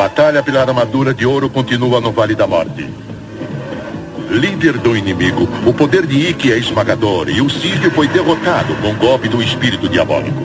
[0.00, 2.88] batalha pela armadura de ouro continua no Vale da Morte.
[4.30, 8.92] Líder do inimigo, o poder de Ikki é esmagador e o Cid foi derrotado com
[8.92, 10.40] o golpe do espírito diabólico.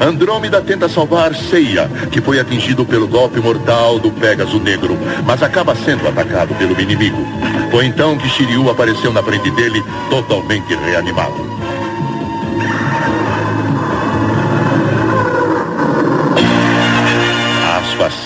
[0.00, 5.76] Andrômeda tenta salvar Seiya, que foi atingido pelo golpe mortal do Pégaso Negro, mas acaba
[5.76, 7.24] sendo atacado pelo inimigo.
[7.70, 9.80] Foi então que Shiryu apareceu na frente dele,
[10.10, 11.57] totalmente reanimado.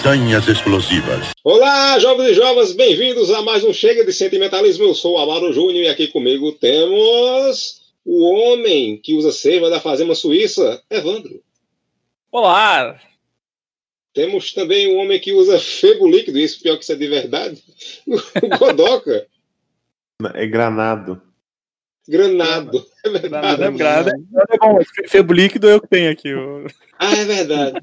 [0.03, 1.31] As façanhas explosivas.
[1.45, 4.83] Olá, jovens e jovens, bem-vindos a mais um Chega de Sentimentalismo.
[4.83, 9.79] Eu sou o Amaro Júnior e aqui comigo temos o homem que usa cerva da
[9.79, 11.41] Fazenda Suíça, Evandro.
[12.33, 13.01] Olá!
[14.13, 17.63] Temos também o homem que usa febo líquido, isso pior que isso é de verdade,
[18.05, 19.29] o Godoca.
[20.35, 21.23] É granado.
[22.09, 22.85] Granado.
[23.05, 23.57] É verdade.
[23.57, 24.11] Granado, granado
[24.51, 26.31] é bom, febo líquido é eu que tenho aqui.
[26.99, 27.81] Ah, é verdade.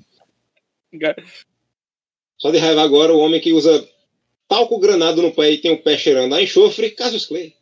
[2.40, 3.88] Só de raiva agora, o homem que usa
[4.48, 7.54] talco granado no pé e tem o pé cheirando a enxofre, Cassius Clay.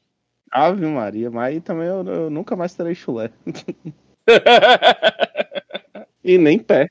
[0.50, 3.30] Ave Maria, mas aí também eu, eu nunca mais terei chulé.
[6.28, 6.90] E nem pé.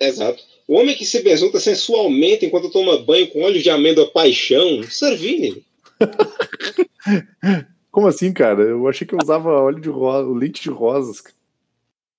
[0.00, 0.42] Exato.
[0.66, 5.62] O homem que se besunta sensualmente enquanto toma banho com óleo de amêndoa paixão, Servini.
[7.92, 8.62] Como assim, cara?
[8.62, 11.20] Eu achei que eu usava óleo de rosa, o leite de rosas.
[11.20, 11.36] cara.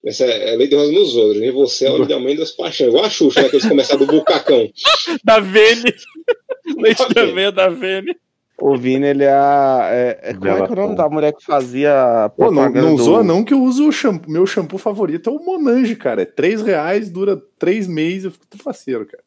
[0.05, 2.87] Essa é lei de rosa nos outros, e você é óleo de amêndoas paixão.
[2.87, 4.69] Igual a Xuxa, né, que eles começaram do bucacão.
[5.23, 5.93] da Vene.
[6.77, 8.15] Leite da Vene, da Vene.
[8.61, 9.31] O Vini, ele é.
[9.31, 12.29] a- é, é como é que é o nome da mulher que fazia.
[12.37, 14.29] Pô, não, propaganda não do- zoa não que eu uso o shampoo.
[14.31, 16.21] Meu shampoo favorito é o Monange, cara.
[16.21, 19.23] É 3 reais, dura 3 meses, eu fico tudo faceiro, cara.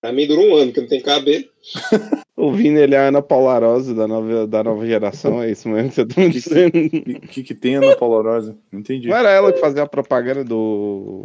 [0.00, 1.44] Pra mim durou um ano, que não tem cabelo.
[2.42, 3.60] O Vini, ele é a Ana Paula
[3.94, 6.72] da nova, da nova geração, é isso mesmo que você tá me dizendo.
[6.76, 8.56] O que, que tem na Polorosa?
[8.72, 9.06] Não entendi.
[9.06, 11.22] Não era ela que fazia a propaganda do.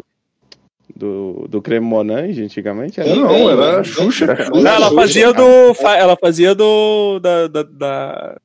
[0.95, 2.99] Do, do creme Monange antigamente?
[2.99, 3.15] Era?
[3.15, 5.43] Não, Também, era a Xuxa, Não, ela fazia do.
[5.97, 7.19] Ela fazia do.
[7.19, 8.37] Da, da, da-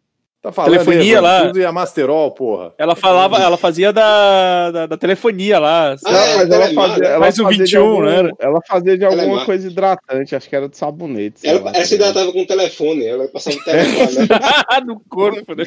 [0.43, 1.47] Tá falando Telefonia aí, lá.
[1.47, 2.75] Tudo e a Masterol, porra.
[2.77, 5.93] Ela falava, ela fazia da, da, da telefonia lá.
[6.05, 8.31] Ah, Não, é, mas ela telemar, fazia, ela mais o fazia de 21, algum- né?
[8.41, 9.47] Ela fazia de alguma Telemar.
[9.47, 11.47] coisa hidratante, acho que era de sabonete.
[11.47, 14.81] Ela, lá, ela se tá hidratava com o telefone, ela passava o telefone, né?
[14.85, 15.65] no corpo, né?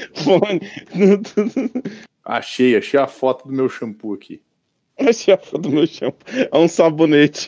[2.26, 4.42] Achei, achei a foto do meu shampoo aqui.
[5.00, 6.26] Achei a foto do meu shampoo.
[6.52, 7.48] É um sabonete.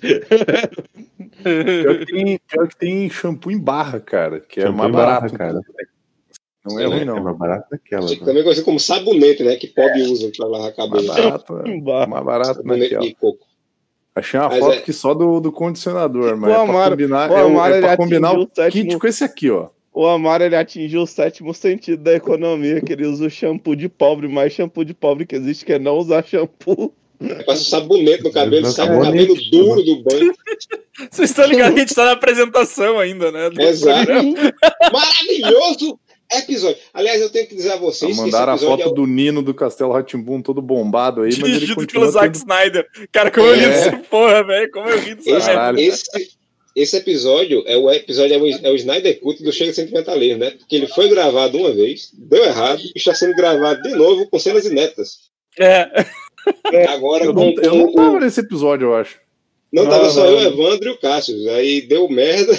[1.43, 4.39] Pior que tem, pior que tem shampoo em barra, cara.
[4.39, 5.59] Que é Shampoo mais em barra, barato, cara.
[6.69, 7.23] Não é ruim, É não.
[7.23, 8.09] mais barato daquela.
[8.09, 8.15] né?
[8.23, 9.55] Também conhecido como sabonete, né?
[9.55, 11.07] Que pobre usa pra lavar Mais cabelo.
[11.07, 11.77] barato, é.
[11.81, 12.07] Barra.
[12.07, 13.01] mais barato Sabonete naquela.
[13.01, 13.45] de coco.
[14.15, 17.29] Achei uma Mas foto é- aqui só do, do condicionador, mas O é pra combinar,
[17.31, 19.23] o é, o- Amaro, é ele pra combinar atingiu o o sétimo- kit com esse
[19.23, 19.67] aqui, ó.
[19.93, 23.87] O Amaro ele atingiu o sétimo sentido da economia, que ele usa o shampoo de
[23.89, 26.93] pobre, mais shampoo de pobre que existe, que é não usar shampoo.
[27.47, 30.33] Passa sabonete no cabelo, sai o cabelo duro do banho.
[31.11, 33.49] Vocês estão ligados que a gente tá na apresentação ainda, né?
[33.59, 34.11] Exato.
[34.93, 35.99] Maravilhoso
[36.31, 36.77] episódio.
[36.93, 39.41] Aliás, eu tenho que dizer a vocês esse Mandaram a foto é o- do Nino
[39.41, 42.35] do Castelo Ratimbum todo bombado aí, mas ele continua pelo Zack tendo...
[42.35, 42.87] Snyder.
[43.11, 43.69] Cara, como eu ri É.
[43.69, 44.71] dessa porra, velho.
[44.71, 46.37] Como eu ri dessa esse, esse,
[46.75, 50.51] esse episódio é o episódio é o, é o Snyder Cut do Chega Sentimentalismo, né?
[50.51, 54.37] Porque ele foi gravado uma vez, deu errado, e está sendo gravado de novo com
[54.39, 55.27] cenas inéditas.
[55.59, 55.87] É.
[56.89, 59.15] Agora Eu com, não, eu não com tava o- nesse episódio, eu acho.
[59.73, 60.31] não Não, tava só não.
[60.39, 61.35] eu, Evandro e o Cássio.
[61.51, 62.53] Aí deu merda.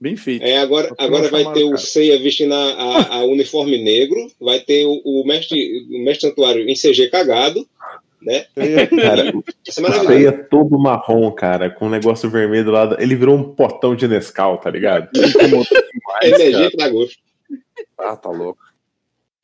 [0.00, 0.44] Bem feito.
[0.44, 1.76] É, agora, agora vai ter o cara.
[1.78, 6.68] Seiya vestindo a, a- a uniforme negro, vai ter o, o mestre, o mestre santuário
[6.68, 7.66] em CG cagado,
[8.22, 8.46] né?
[9.00, 9.32] Cara,
[9.66, 12.96] Isso é todo marrom, cara, com um negócio vermelho do lado.
[13.00, 15.08] Ele virou um potão de Nescau, tá ligado?
[16.22, 17.16] Energia que dá gosto.
[17.98, 18.58] Ah, tá louco.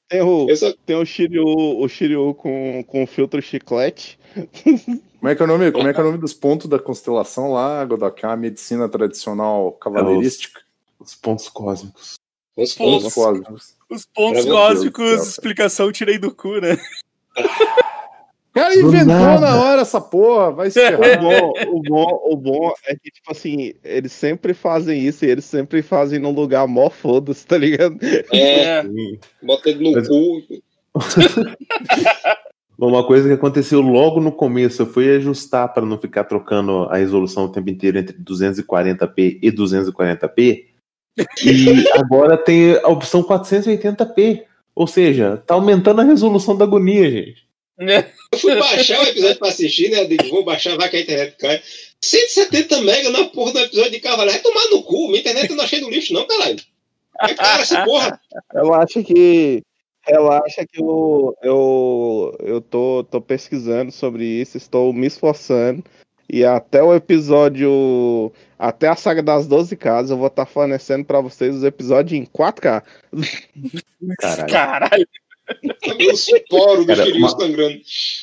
[0.09, 4.19] Tem o, só, tem o Shiryu, o Shiryu com, com filtro chiclete.
[5.25, 5.73] Como é que é o nome?
[5.73, 8.23] Como é que é o nome dos pontos da constelação lá, Godok?
[8.23, 10.61] É uma medicina tradicional cavaleirística.
[11.01, 12.17] Os pontos cósmicos.
[12.55, 13.15] os Pontos.
[13.15, 13.15] pontos.
[13.15, 13.75] Cósmicos.
[13.89, 16.75] Os pontos Meu cósmicos, explicação, tirei do cu, né?
[16.75, 17.41] O
[18.53, 21.19] cara inventou na hora essa porra, vai se O ferrar.
[21.23, 25.47] bom, o, bom, o bom é que, tipo assim, eles sempre fazem isso e eles
[25.47, 27.97] sempre fazem num lugar mó foda-se, tá ligado?
[28.31, 28.83] É,
[29.43, 30.43] bota ele no Mas- cu.
[32.79, 36.97] Uma coisa que aconteceu logo no começo, eu fui ajustar para não ficar trocando a
[36.97, 40.65] resolução o tempo inteiro entre 240p e 240p.
[41.45, 44.45] E agora tem a opção 480p.
[44.75, 47.45] Ou seja, tá aumentando a resolução da agonia, gente.
[48.33, 50.03] Eu fui baixar o episódio pra assistir, né?
[50.03, 51.63] Eu digo, vou baixar, vai que a internet cai.
[52.03, 54.33] 170 mega na porra do episódio de Cavaleiro.
[54.33, 55.09] Vai tomar no cu.
[55.09, 56.57] Minha internet eu não achei do lixo, não, caralho.
[57.21, 58.21] É cara essa porra.
[58.53, 59.63] Relaxa que.
[60.07, 65.83] Relaxa que eu, eu, eu tô, tô pesquisando sobre isso, estou me esforçando.
[66.31, 68.33] E até o episódio.
[68.59, 72.25] Até a saga das 12 casas, eu vou estar fornecendo pra vocês os episódios em
[72.25, 72.83] 4K.
[74.21, 74.49] Caralho.
[74.51, 75.09] Caralho.
[76.11, 77.81] Os poros do uma- sangrando?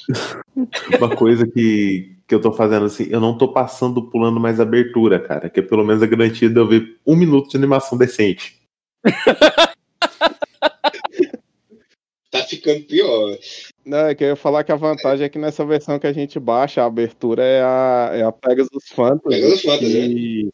[0.98, 5.19] Uma coisa que, que eu tô fazendo assim, eu não tô passando pulando mais abertura,
[5.19, 5.50] cara.
[5.50, 8.60] Que é pelo menos a garantia de eu ver um minuto de animação decente.
[12.56, 13.38] Ficando pior.
[13.86, 16.13] Não, é que eu ia falar que a vantagem é que nessa versão que a
[16.13, 19.30] gente baixa, a abertura é a, é a Pegasus Fantasy.
[19.42, 20.50] Pegasus Fantasy, que,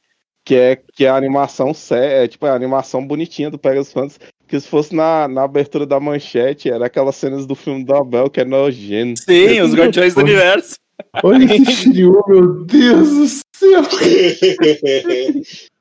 [0.45, 4.19] que é, que é a animação sé- é, tipo, a animação bonitinha do Pegasus Fantasy.
[4.47, 8.29] Que se fosse na, na abertura da manchete, era aquelas cenas do filme do Abel
[8.29, 9.19] que é nojento.
[9.21, 10.75] Sim, os Guardiões do Universo.
[11.23, 13.81] Olha esse Shiryu, meu Deus do céu!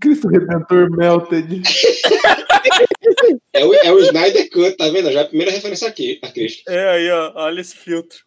[0.00, 1.62] Cristo Redentor Melted.
[3.52, 5.12] é, o, é o Snyder Cut, tá vendo?
[5.12, 6.62] Já é a primeira referência aqui, a Cristo.
[6.68, 7.32] É aí, ó.
[7.36, 8.18] Olha esse filtro.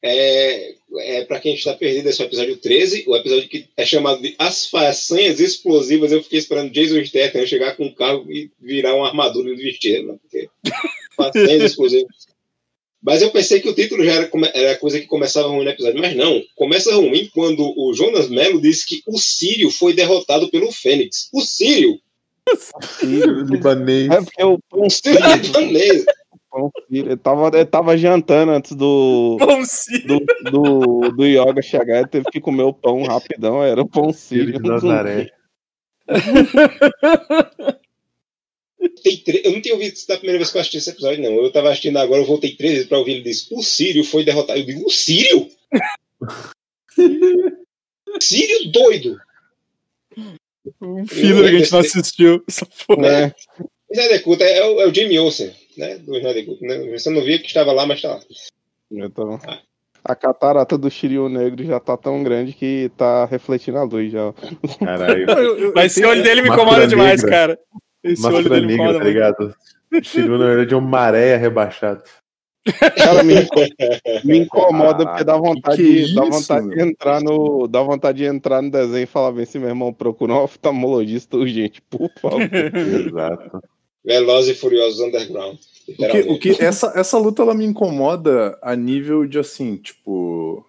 [0.00, 3.84] É, é, pra quem está perdido, esse é o episódio 13, o episódio que é
[3.84, 6.12] chamado de As Façanhas Explosivas.
[6.12, 10.04] Eu fiquei esperando Jason Statham chegar com um carro e virar uma armadura e vestir,
[10.04, 10.16] né?
[10.22, 10.48] Porque
[11.16, 12.27] Façanhas Explosivas.
[13.02, 16.00] Mas eu pensei que o título já era, era coisa que começava ruim no episódio,
[16.00, 16.42] mas não.
[16.56, 21.28] Começa ruim quando o Jonas Mello disse que o Sírio foi derrotado pelo Fênix.
[21.32, 21.98] O Sírio?
[23.02, 24.10] Libanês.
[24.10, 26.04] É porque o pão Sírio é libanês.
[26.50, 30.00] Pão ele tava, ele tava jantando antes do, sim.
[30.06, 30.18] do,
[30.50, 34.46] do, do Yoga chegar, ele teve que comer o pão rapidão, era o pão Filho
[34.46, 34.62] sírio.
[34.62, 35.30] de Nazaré.
[39.24, 41.32] Tre- Eu não tinha ouvido isso da primeira vez que eu assisti esse episódio, não.
[41.42, 44.24] Eu tava assistindo agora, eu voltei três vezes pra ouvir ele disse: O Sírio foi
[44.24, 44.58] derrotado.
[44.58, 45.48] Eu digo: O Sírio?
[48.20, 49.18] Sírio doido.
[50.82, 52.44] Um filho que a gente não assistiu.
[52.48, 53.06] Essa porra.
[53.08, 55.96] É, O Snyder Cut é, o- é o Jimmy Olsen, né?
[55.98, 56.62] Do Snyder Cut.
[56.62, 56.78] Né?
[56.98, 58.20] Você não via que estava lá, mas tá lá.
[58.90, 59.40] então,
[60.04, 64.32] a catarata do Shiryu Negro já tá tão grande que tá refletindo a luz já.
[64.78, 65.26] Caralho.
[65.74, 67.30] Mas esse olho dele me incomoda demais, negra.
[67.36, 67.58] cara.
[68.02, 69.54] Esse negra, incomoda tá ligado?
[70.02, 72.02] Shiryu, na verdade, é um maré rebaixado.
[72.96, 73.34] Cara, me,
[74.24, 77.66] me incomoda porque dá Caralho, vontade, que de, dá isso, vontade de entrar no.
[77.66, 81.36] Dá vontade de entrar no desenho e falar bem assim, meu irmão, procura um oftalmologista
[81.36, 82.40] urgente, por favor.
[82.52, 83.60] Exato.
[84.04, 85.58] Velozes e Furiosos Underground.
[85.98, 90.64] O que, o que essa, essa luta ela me incomoda a nível de assim, tipo,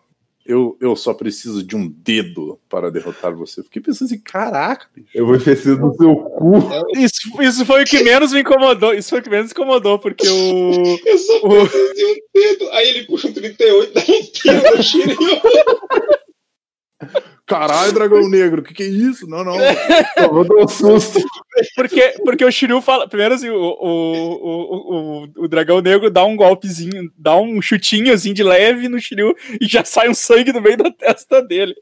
[0.49, 3.61] eu, eu só preciso de um dedo para derrotar você.
[3.61, 5.09] Fiquei pensando assim, caraca, bicho.
[5.13, 6.53] Eu vou esquecer do seu cu.
[6.97, 8.91] Isso, isso foi o que menos me incomodou.
[8.91, 10.99] Isso foi o que menos incomodou, porque o.
[11.05, 12.69] Eu só preciso de um dedo.
[12.71, 15.17] Aí ele puxa um 38 dá um tiro no Shiryu.
[17.45, 19.27] Caralho, dragão negro, o que, que é isso?
[19.27, 19.55] Não, não.
[20.17, 21.19] Eu vou dar um susto.
[21.75, 23.07] Porque, porque o Shiryu fala.
[23.07, 28.13] Primeiro, assim, o, o, o, o, o dragão negro dá um golpezinho, dá um chutinho
[28.13, 31.73] assim de leve no Shiryu e já sai um sangue do meio da testa dele.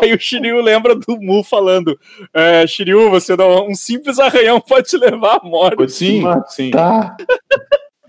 [0.00, 1.98] Aí o Shiryu lembra do Mu falando:
[2.32, 5.92] é, Shiryu, você dá um simples arranhão pode te levar à morte.
[5.92, 6.70] Sim, sim.
[6.70, 7.16] Tá.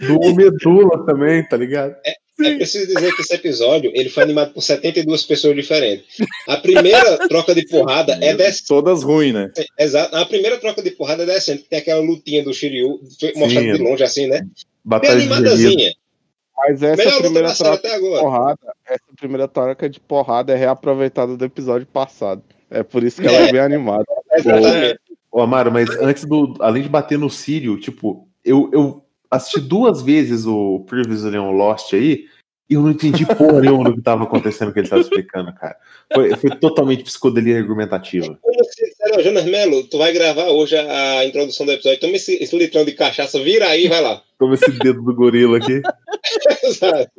[0.02, 1.96] Do medula também, tá ligado?
[2.04, 2.14] É
[2.58, 6.18] preciso dizer que esse episódio ele foi animado por 72 pessoas diferentes.
[6.48, 8.68] A primeira troca de porrada é decente.
[8.68, 9.52] Todas ruins, né?
[9.80, 10.16] Exato.
[10.16, 11.66] A primeira troca de porrada é decente.
[11.70, 13.74] Tem aquela lutinha do Shiryu, foi mostrado Sim.
[13.74, 14.40] de longe assim, né?
[14.40, 14.50] Bem
[14.84, 15.34] Batalha gemido.
[15.36, 15.94] animadazinha.
[16.58, 21.36] Mas essa Melhor primeira troca até de porrada, essa primeira troca de porrada é reaproveitada
[21.36, 22.44] do episódio passado.
[22.70, 24.06] É por isso que ela é bem animada.
[24.32, 25.00] Exatamente.
[25.32, 26.56] Ô, Amaro, mas antes do.
[26.60, 31.94] Além de bater no Sírio, tipo, eu, eu assisti duas vezes o Previously on Lost
[31.94, 32.26] aí
[32.72, 35.76] e eu não entendi porra nenhuma do que tava acontecendo que ele tava explicando, cara.
[36.14, 38.40] Foi, foi totalmente psicodelia argumentativa.
[38.64, 42.00] Se disseram, Jonas Melo, tu vai gravar hoje a, a introdução do episódio.
[42.00, 44.24] Toma esse, esse litrão de cachaça, vira aí vai lá.
[44.40, 45.82] Toma esse dedo do gorila aqui.
[46.64, 47.12] Exato.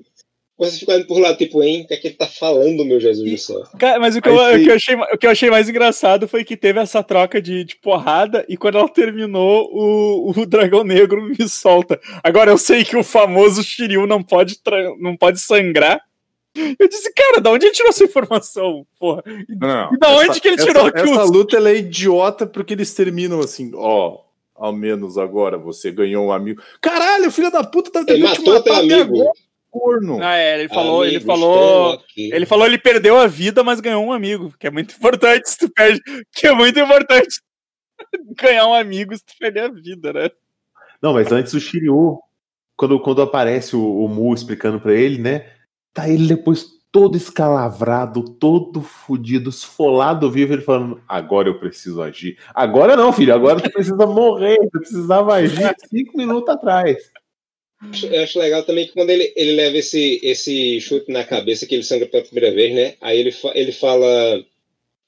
[0.70, 1.82] Você fica olhando por lá, tipo, hein?
[1.82, 3.62] O que é que ele tá falando, meu Jesus do céu?
[3.78, 5.68] Cara, mas o que, Aí eu, o, que eu achei, o que eu achei mais
[5.68, 10.46] engraçado foi que teve essa troca de, de porrada e quando ela terminou, o, o
[10.46, 12.00] dragão negro me solta.
[12.22, 14.56] Agora eu sei que o famoso Shiryu não pode,
[15.00, 16.00] não pode sangrar.
[16.54, 18.86] Eu disse, cara, da onde ele tirou essa informação?
[18.98, 19.22] Porra.
[19.48, 22.74] Não, E da onde que ele tirou essa, que essa luta ela é idiota porque
[22.74, 24.18] eles terminam assim, ó.
[24.54, 26.62] Ao menos agora você ganhou um amigo.
[26.80, 29.20] Caralho, filho da puta, tá tentando te matar até amigo.
[29.22, 29.32] agora,
[29.72, 30.22] corno.
[30.22, 31.94] Ah, é, ele falou, ele Amigo, falou.
[31.94, 32.30] estou aqui.
[32.32, 35.58] Ele falou, ele perdeu a vida, mas ganhou um amigo, que é muito importante se
[35.58, 36.00] tu perde,
[36.30, 37.40] que é muito importante
[38.38, 40.30] ganhar um amigo se tu perder a vida, né?
[41.00, 42.20] Não, mas antes o Shiryu,
[42.76, 45.50] quando, quando aparece o, o Mu explicando pra ele, né?
[45.94, 52.38] Tá ele depois todo escalavrado, todo fudido, esfolado vivo, ele falando: agora eu preciso agir.
[52.54, 57.10] Agora não, filho, agora tu precisa morrer, tu precisava agir cinco minutos atrás.
[58.10, 61.74] Eu acho legal também que quando ele, ele leva esse, esse chute na cabeça, que
[61.74, 62.94] ele sangra pela primeira vez, né?
[63.00, 64.44] Aí ele, fa- ele fala.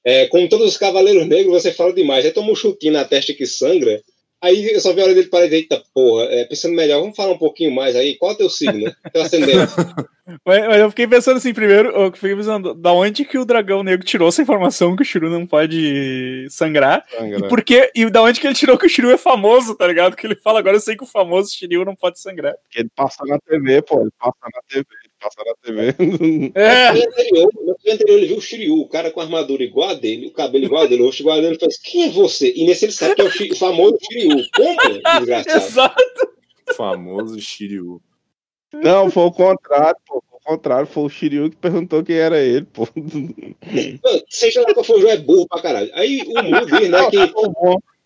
[0.05, 2.25] É, como todos os cavaleiros negros, você fala demais.
[2.25, 4.03] Aí toma um chutinho na testa que sangra.
[4.45, 7.33] Aí eu só vi a hora dele para eita porra, é, pensando melhor, vamos falar
[7.33, 8.15] um pouquinho mais aí.
[8.17, 8.95] Qual é o teu signo?
[9.11, 9.73] Teu ascendente?
[10.43, 13.83] Mas, mas eu fiquei pensando assim, primeiro, eu fiquei pensando, da onde que o dragão
[13.83, 17.05] negro tirou essa informação que o Shiryu não pode sangrar?
[17.11, 17.39] Sangra.
[17.41, 17.93] E por quê?
[17.95, 20.17] E da onde que ele tirou que o Shiryu é famoso, tá ligado?
[20.17, 22.55] Que ele fala, agora eu sei que o famoso Shiryu não pode sangrar.
[22.63, 24.01] Porque ele passa na TV, pô.
[24.01, 24.87] Ele passa na TV.
[25.25, 26.53] Ele passa na TV.
[26.55, 29.63] É, No dia anterior, no anterior ele viu o Shiryu, o cara com a armadura
[29.63, 31.79] igual a dele, o cabelo igual a dele, o rosto igual a dele, ele faz,
[31.79, 32.53] quem é você?
[32.55, 34.45] E nesse ele sabe que é o, Shi- o famoso Shiryu.
[34.55, 34.79] Como,
[35.19, 35.57] desgraçado?
[35.57, 36.05] exato.
[36.77, 38.01] Famoso Shiryu.
[38.73, 40.23] Não, foi o contrário, pô.
[40.29, 40.87] Foi o contrário.
[40.87, 42.89] Foi o Shiryu que perguntou quem era ele, pô.
[42.97, 45.91] Mano, seja lá qual for o jogo, é burro pra caralho.
[45.95, 47.17] Aí o Mu diz, né, que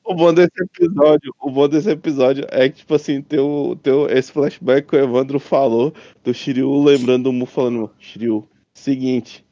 [0.09, 3.93] O bom, desse episódio, o bom desse episódio é que, tipo assim, tem, o, tem
[3.93, 5.93] o- esse flashback que o Evandro falou
[6.25, 9.45] do Shiryu lembrando o Mu falando, Shiryu, seguinte,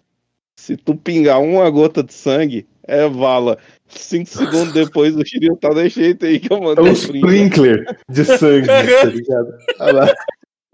[0.59, 3.59] se tu pingar uma gota de sangue, é vala.
[3.87, 6.97] Cinco segundos depois o Shiryu tá desse jeito aí que eu É mandei um o
[6.97, 7.17] print.
[7.19, 9.49] sprinkler de sangue, tá ligado?
[9.81, 10.15] Olha lá.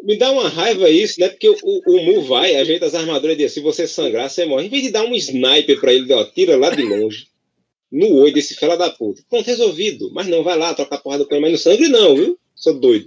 [0.05, 1.29] me dá uma raiva isso, né?
[1.29, 4.67] Porque o, o Mu vai, ajeita as armaduras e diz, se você sangrar, você morre.
[4.67, 7.27] Em vez de dar um sniper pra ele, ó, tira lá de longe.
[7.93, 9.23] No olho desse fela da puta.
[9.29, 10.11] Pronto, resolvido.
[10.15, 12.39] Mas não, vai lá, trocar porrada com ele, mas no sangue não, viu?
[12.57, 13.07] Sou doido.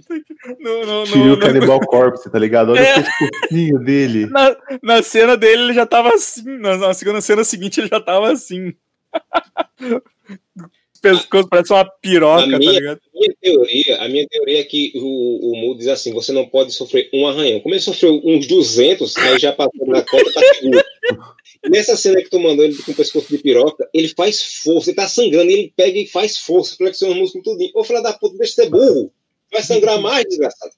[0.60, 2.72] No, no, Shiryu no, no, Cannibal Corpse, tá ligado?
[2.72, 2.98] Olha É.
[2.98, 4.26] o pescocinho dele.
[4.26, 8.00] na, na cena dele ele já tava assim, na, na segunda cena seguinte ele já
[8.00, 8.74] tava assim.
[11.00, 13.00] Pescoço parece uma piroca, A tá minha- ligado?
[13.14, 16.46] A minha teoria, a minha teoria é que o, o Mu diz assim, você não
[16.46, 17.60] pode sofrer um arranhão.
[17.60, 20.84] Como ele sofreu uns 200, aí já passou na conta, tá seguro.
[21.68, 24.96] Nessa cena que tu mandou ele com o pescoço de piroca, ele faz força, ele
[24.96, 27.70] tá sangrando, ele pega e faz força, flexiona os músculos tudinho.
[27.74, 29.12] Ô, filho da puta, deixa de ser burro.
[29.52, 30.72] Vai sangrar mais, desgraçado.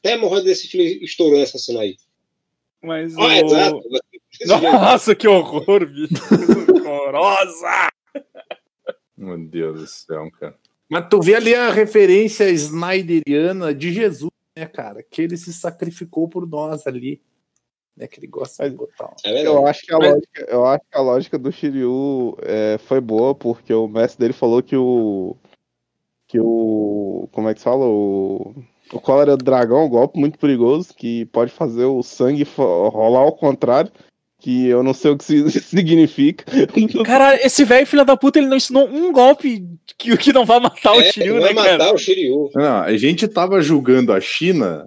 [0.00, 1.96] Até a hemorroida desse filho estourou nessa cena aí.
[2.82, 3.82] Mas Ah, o- exato.
[4.62, 6.14] Nossa, que horror, bicho.
[6.86, 7.88] Horrorosa.
[9.16, 10.56] Meu Deus do céu, cara.
[10.88, 15.02] Mas tu vê ali a referência snyderiana de Jesus, né, cara?
[15.02, 17.20] Que ele se sacrificou por nós ali.
[17.96, 19.06] Né, que ele gosta de botar.
[19.06, 19.46] um- É.
[19.46, 23.34] Eu acho que a lógica, eu acho que a lógica do Shiryu é, foi boa,
[23.34, 25.34] porque o mestre dele falou que o.
[26.28, 27.28] Que o.
[27.32, 27.86] Como é que se fala?
[27.86, 28.54] O.
[28.92, 33.20] O cólera do dragão é um golpe muito perigoso que pode fazer o sangue rolar
[33.20, 33.90] ao contrário.
[34.38, 36.44] Que eu não sei o que isso significa.
[37.04, 40.60] Cara, esse velho filho da puta, ele não ensinou um golpe que, que não vai
[40.60, 41.78] matar o É, Shiryu, vai né, cara?
[41.78, 42.50] matar o Shiryu.
[42.54, 44.86] Não, a gente tava julgando a China.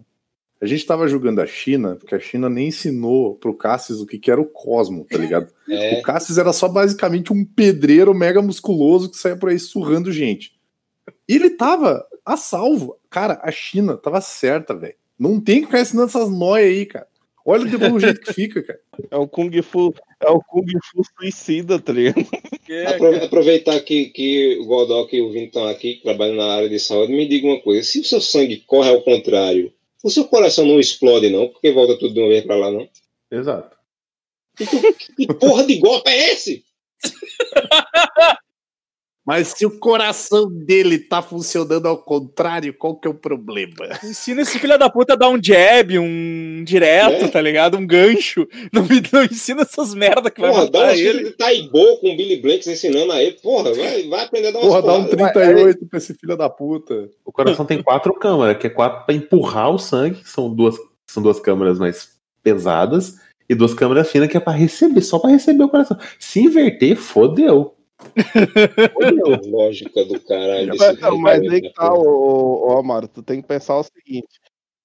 [0.62, 4.20] A gente tava julgando a China, porque a China nem ensinou pro Cassius o que,
[4.20, 5.52] que era o Cosmo, tá ligado?
[5.72, 6.00] É.
[6.00, 10.54] O Cassius era só basicamente um pedreiro mega musculoso que saia por aí surrando gente.
[11.28, 12.98] E ele tava a salvo.
[13.08, 14.96] Cara, a China tava certa, velho.
[15.18, 17.08] Não tem que ficar ensinando essas noias aí, cara.
[17.46, 18.80] Olha o jeito que fica, cara.
[19.12, 19.94] É o Kung Fu.
[20.20, 22.26] É o Kung Fu suicida, tá ligado?
[22.70, 23.26] É.
[23.26, 26.80] Aproveitar que, que o Godok e o Vini estão aqui, que trabalham na área de
[26.80, 30.66] saúde, me diga uma coisa: se o seu sangue corre ao contrário, o seu coração
[30.66, 31.48] não explode, não?
[31.50, 32.88] Porque volta tudo de uma vez pra lá, não?
[33.32, 33.78] Exato.
[35.16, 36.64] Que porra de golpe é esse?
[39.30, 43.88] Mas se o coração dele tá funcionando ao contrário, qual que é o problema?
[44.04, 47.28] Ensina esse filho da puta a dar um jab, um direto, É.
[47.28, 47.78] tá ligado?
[47.78, 48.48] Um gancho.
[48.74, 51.24] Não, me- não ensina essas merda que vai Porra, dá matar um ele.
[51.26, 53.34] de Taibô com o Billy Blanks ensinando a ele.
[53.42, 55.32] Porra, vai, vai aprender a dar Porra, dá um porradas.
[55.34, 57.10] 38 pra esse filho da puta.
[57.24, 60.76] O coração tem quatro câmaras, que é quatro pra empurrar o sangue, que são duas,
[61.08, 62.10] são duas câmaras mais
[62.42, 63.18] pesadas,
[63.48, 65.98] e duas câmaras finas que é pra receber, só pra receber o coração.
[66.18, 67.76] Se inverter, fodeu.
[68.94, 70.74] Porra, Lógica do caralho.
[70.78, 73.78] Mas, não, mas filho aí que tá, ô, ô, ô, Amaro, tu tem que pensar
[73.78, 74.28] o seguinte.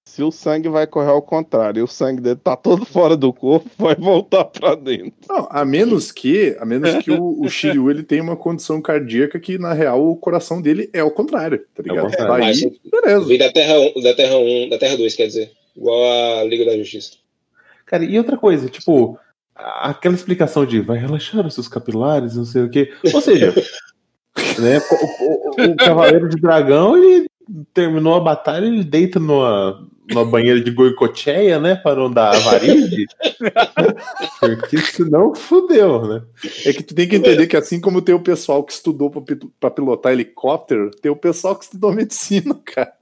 [0.06, 3.32] Se o sangue vai correr ao contrário e o sangue dele tá todo fora do
[3.32, 5.14] corpo, vai voltar pra dentro.
[5.28, 9.40] Não, a menos que, a menos que o, o Shiryu ele tenha uma condição cardíaca
[9.40, 12.04] que, na real, o coração dele é o contrário, tá ligado?
[12.10, 12.28] contrário.
[12.28, 12.62] Daí, Mas,
[13.02, 13.24] beleza.
[13.26, 15.52] Vem da Terra 1, da Terra 1, da Terra 2, quer dizer.
[15.74, 17.12] Igual a Liga da Justiça.
[17.86, 19.23] Cara, e outra coisa, tipo, a-
[19.54, 22.92] aquela explicação de vai relaxar os seus capilares, não sei o quê.
[23.12, 23.52] Ou seja,
[24.58, 27.26] né, o, o- o Cavaleiro de Dragão, ele
[27.72, 33.06] terminou a batalha, ele deita numa, numa banheira de goicocheia, né, para não dar avaríade.
[34.40, 36.22] Porque senão fudeu, né?
[36.66, 39.10] É que tu tem que entender que assim como tem o pessoal que estudou
[39.60, 42.92] pra pilotar helicóptero, tem o pessoal que estudou medicina, cara.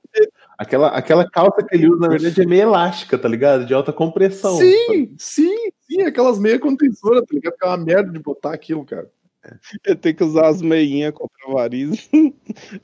[0.62, 3.66] Aquela, aquela calça que ele usa, na verdade, é meio elástica, tá ligado?
[3.66, 4.56] De alta compressão.
[4.56, 7.54] Sim, sim, sim, aquelas meias com tesoura, tá ligado?
[7.54, 9.10] Que é uma merda de botar aquilo, cara.
[9.84, 11.32] Ele tem que usar as meinhas contra.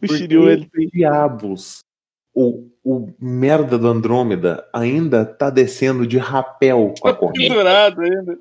[0.02, 1.84] O Por Shiryu, que ele tem diabos
[2.40, 7.48] o, o merda do Andrômeda ainda tá descendo de rapel com a corrente.
[7.48, 8.38] Pendurado ainda.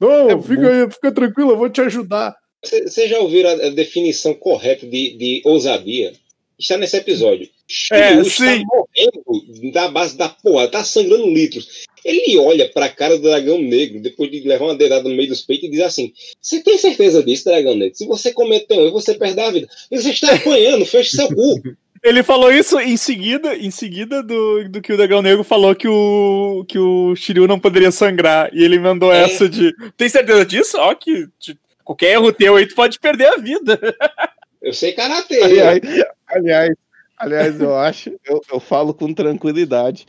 [0.00, 2.36] Não, É fica aí, fica tranquilo, eu vou te ajudar.
[2.64, 6.12] Vocês já ouviram a, a definição correta de, de ousadia?
[6.58, 7.48] Está nesse episódio.
[7.92, 11.84] É, Shiryu está morrendo da base da porra, tá sangrando litros.
[12.04, 15.42] Ele olha pra cara do dragão negro, depois de levar uma dedada no meio dos
[15.42, 17.96] peitos, e diz assim: Você tem certeza disso, dragão negro?
[17.96, 19.68] Se você cometer um erro, você perde a vida.
[19.90, 21.60] E você está apanhando, feche seu cu.
[22.04, 25.88] Ele falou isso em seguida, em seguida do, do que o Dragão Negro falou que
[25.88, 28.48] o, que o Shiryu não poderia sangrar.
[28.54, 29.24] E ele mandou É.
[29.24, 29.74] essa de.
[29.96, 30.76] Tem certeza disso?
[30.78, 33.80] Ó, que de- qualquer erro teu aí, tu pode perder a vida.
[34.60, 35.42] Eu sei karatê.
[35.42, 35.80] Aliás,
[36.28, 36.74] aliás,
[37.18, 40.06] aliás, eu acho, eu, eu falo com tranquilidade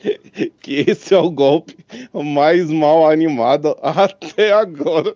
[0.62, 1.78] que esse é o golpe
[2.14, 5.16] mais mal animado até agora.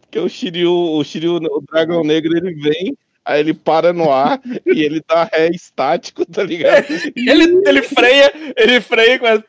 [0.00, 4.40] Porque o Shiryu, o Shiryu, o Dragão Negro, ele vem, aí ele para no ar
[4.64, 6.86] e ele dá ré estático, tá ligado?
[7.16, 9.44] Ele, ele freia, ele freia com essa.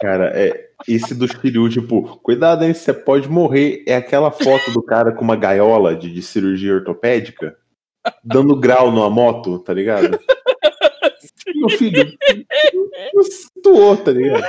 [0.00, 2.74] Cara, é, esse do Shiryu, tipo, cuidado, hein?
[2.74, 3.84] Você pode morrer.
[3.86, 7.56] É aquela foto do cara com uma gaiola de, de cirurgia ortopédica,
[8.22, 10.18] dando grau numa moto, tá ligado?
[11.54, 12.12] Meu filho,
[13.22, 14.44] situou, tá ligado?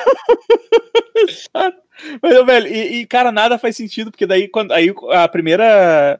[2.21, 6.19] Mas, velho, e, e, cara, nada faz sentido, porque daí, quando, aí a primeira.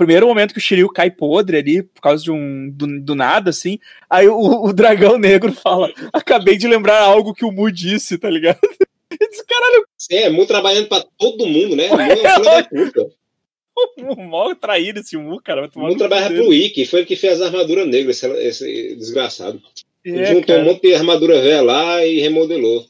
[0.00, 2.70] Primeiro momento que o Shiryu cai podre ali, por causa de um.
[2.70, 3.78] do, do nada, assim.
[4.08, 8.30] Aí o, o dragão negro fala: Acabei de lembrar algo que o Mu disse, tá
[8.30, 8.58] ligado?
[9.12, 11.88] E disse, caralho, é Mu trabalhando pra todo mundo, né?
[11.92, 13.06] Mu é um puta.
[13.98, 15.68] o mó traído esse Mu, cara.
[15.76, 19.60] Mu trabalha pro Ikki, foi ele que fez as armaduras negras, esse, esse desgraçado.
[20.02, 20.18] dele.
[20.18, 20.64] Ele É, juntou um cara.
[20.64, 22.86] monte de armadura velha lá e remodelou.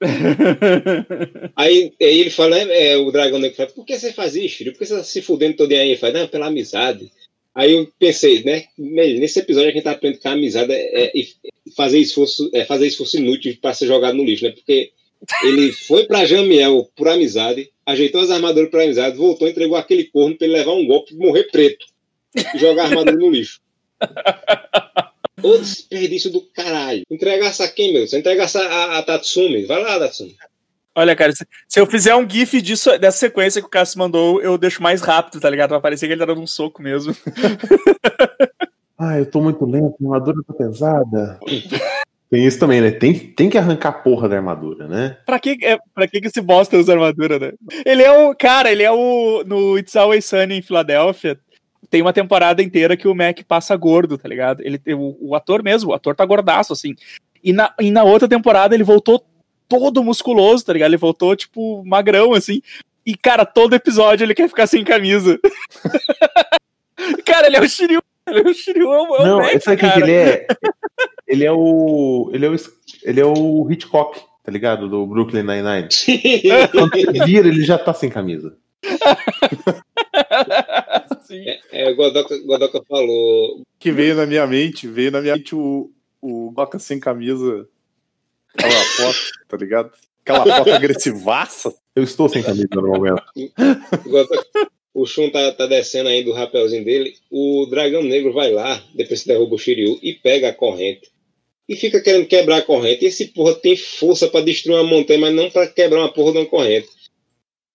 [1.56, 4.56] Aí, aí ele fala, né, é, o dragão negro fala, por que você faz isso,
[4.56, 4.72] filho?
[4.72, 5.90] Por que você tá se fudendo todo dia aí?
[5.90, 7.10] Ele fala, não, pela amizade.
[7.54, 11.20] Aí eu pensei, né, nesse episódio a gente tá aprendendo que a amizade é, é-
[11.20, 11.22] é
[11.76, 14.52] fazer esforço, é fazer esforço inútil para ser jogado no lixo, né?
[14.52, 14.90] Porque
[15.44, 20.36] ele foi pra Jamiel por amizade, ajeitou as armaduras por amizade, voltou, entregou aquele corno
[20.36, 21.84] pra ele levar um golpe e morrer preto
[22.54, 23.60] e jogar a armadura no lixo.
[25.42, 27.02] Ô desperdício do caralho.
[27.10, 28.06] Entregasse a quem, meu?
[28.06, 29.66] Você entregasse a, a, a Tatsumi.
[29.66, 30.34] Vai lá, Tatsumi.
[30.94, 34.42] Olha, cara, se, se eu fizer um GIF disso, dessa sequência que o Cássio mandou,
[34.42, 35.70] eu deixo mais rápido, tá ligado?
[35.70, 37.14] Vai parecer que ele tá dando um soco mesmo.
[39.02, 41.40] Ah, eu tô muito lento, a armadura tá pesada.
[42.30, 42.90] Tem isso também, né?
[42.90, 45.16] Tem, tem que arrancar a porra da armadura, né?
[45.24, 47.52] Pra que, é, pra que, que esse bosta usa armadura, né?
[47.86, 48.34] Ele é o.
[48.34, 49.42] Cara, ele é o.
[49.44, 51.40] No It's Always Sunny em Filadélfia.
[51.88, 54.62] Tem uma temporada inteira que o Mac passa gordo, tá ligado?
[54.62, 56.94] Ele, o, o ator mesmo, o ator tá gordaço, assim.
[57.42, 59.24] E na, e na outra temporada ele voltou
[59.68, 60.90] todo musculoso, tá ligado?
[60.90, 62.60] Ele voltou, tipo, magrão, assim.
[63.04, 65.40] E, cara, todo episódio ele quer ficar sem camisa.
[67.24, 68.02] cara, ele é o Shiryu.
[68.28, 69.94] Ele é o Shiryu, é o, Não, Mac, sabe cara.
[69.94, 70.46] que ele é?
[71.30, 72.28] Ele é o.
[72.34, 72.56] Ele é o,
[73.04, 74.88] ele é o Hitchcock, tá ligado?
[74.88, 75.86] Do Brooklyn Nine-Nine.
[76.72, 78.56] Quando ele vira, ele já tá sem camisa.
[81.30, 81.44] Sim.
[81.70, 83.62] É, o Godoka, Godoka falou.
[83.78, 85.88] Que veio na minha mente, veio na minha mente o,
[86.20, 87.68] o Goka sem camisa.
[88.52, 89.92] Aquela foto, tá ligado?
[90.24, 91.72] Aquela foto agressivaça.
[91.94, 93.22] Eu estou sem camisa no momento.
[94.04, 94.70] o Godoka-
[95.06, 97.14] Shun tá, tá descendo aí do rapelzinho dele.
[97.30, 101.10] O dragão negro vai lá, depois que derruba o Shiryu, e pega a corrente.
[101.68, 103.04] E fica querendo quebrar a corrente.
[103.04, 106.32] E esse porra tem força pra destruir uma montanha, mas não pra quebrar uma porra
[106.32, 106.88] de uma corrente.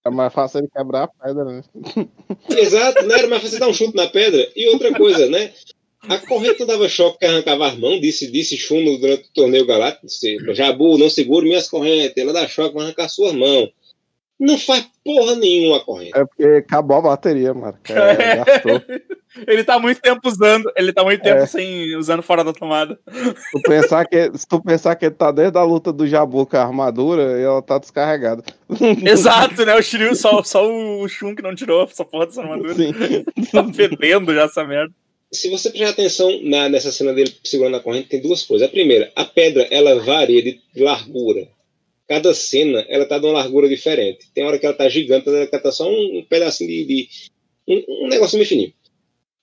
[0.05, 1.63] É mais fácil ele quebrar a pedra, né?
[2.55, 3.15] Exato, né?
[3.17, 4.47] Era mais fácil dar um chute na pedra.
[4.55, 5.51] E outra coisa, né?
[6.07, 9.33] A corrente não dava choque que arrancava as mãos, disse, disse Shun no- durante o
[9.33, 10.05] torneio galáctico.
[10.53, 13.69] Jabu, não segure minhas correntes, ela dá choque, vai arrancar suas mãos.
[14.39, 16.11] Não faz porra nenhuma a corrente.
[16.15, 17.77] É porque acabou a bateria, mano.
[17.89, 18.81] É, gastou.
[19.47, 21.45] Ele tá muito tempo usando, ele tá muito tempo É.
[21.45, 22.97] sem usando fora da tomada.
[23.51, 26.55] Tu pensar que, se tu pensar que ele tá desde a luta do Jabu com
[26.57, 28.43] a armadura, ela tá descarregada.
[29.05, 29.75] Exato, né?
[29.75, 32.73] O Shiryu, só, só o Shun que não tirou essa porra dessa armadura.
[32.73, 32.93] Sim.
[33.51, 34.93] Tá fedendo já essa merda.
[35.31, 38.67] Se você prestar atenção na- nessa cena dele segurando a corrente, tem duas coisas.
[38.67, 41.47] A primeira, a pedra, ela varia de largura.
[42.07, 44.27] Cada cena, ela tá de uma largura diferente.
[44.33, 46.69] Tem hora que ela tá gigante, tem hora que ela tá só um, um pedacinho
[46.69, 46.85] de...
[46.85, 47.09] de-
[47.67, 48.73] um, um negocinho meio fininho.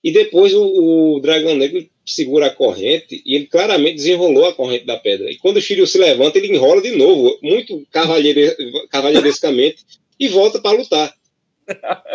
[0.03, 4.85] E depois o, o dragão negro segura a corrente e ele claramente desenrolou a corrente
[4.85, 5.31] da pedra.
[5.31, 8.57] E quando o Shiryu se levanta, ele enrola de novo, muito cavalheire,
[8.91, 9.85] cavalheirescamente,
[10.19, 11.15] e volta para lutar.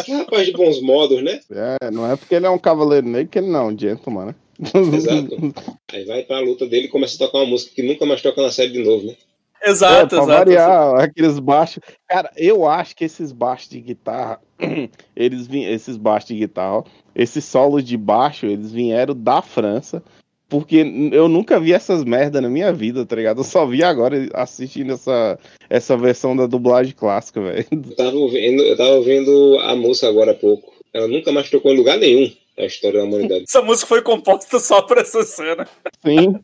[0.04, 1.39] Que rapaz de bons modos, né?
[1.82, 4.26] É, não é porque ele é um cavaleiro negro que ele não é um gentleman,
[4.28, 4.36] né?
[4.93, 5.54] Exato.
[5.91, 8.41] Aí vai pra luta dele e começa a tocar uma música que nunca mais toca
[8.41, 9.15] na série de novo, né?
[9.67, 10.27] Exato, é, pra exato.
[10.27, 11.84] variar, aqueles baixos.
[12.08, 14.39] Cara, eu acho que esses baixos de guitarra,
[15.15, 16.84] eles vim, esses baixos de guitarra,
[17.15, 20.01] esses solos de baixo, eles vieram da França
[20.49, 20.77] Porque
[21.12, 23.41] eu nunca vi essas merda na minha vida, tá ligado?
[23.41, 25.38] Eu só vi agora assistindo essa,
[25.69, 27.65] essa versão da dublagem clássica, velho.
[27.89, 30.73] Eu tava ouvindo, eu tava ouvindo a música agora há pouco.
[30.93, 33.43] Ela nunca mais tocou em lugar nenhum na história da humanidade.
[33.47, 35.67] Essa música foi composta só pra essa cena.
[36.03, 36.39] Sim.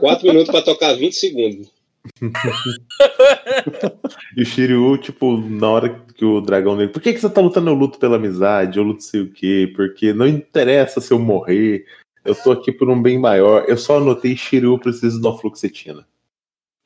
[0.00, 1.72] Quatro minutos pra tocar 20 segundos.
[4.36, 6.90] E o Shiryu, tipo, na hora que o dragão dele.
[6.90, 7.70] Por que, que você tá lutando?
[7.70, 11.86] Eu luto pela amizade, eu luto sei o quê, porque não interessa se eu morrer.
[12.24, 13.64] Eu tô aqui por um bem maior.
[13.68, 16.06] Eu só anotei Shiryu precisa de uma fluoxetina.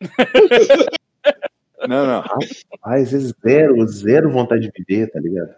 [1.86, 2.24] Não, não.
[2.84, 5.54] Mas é zero, zero vontade de viver, tá ligado?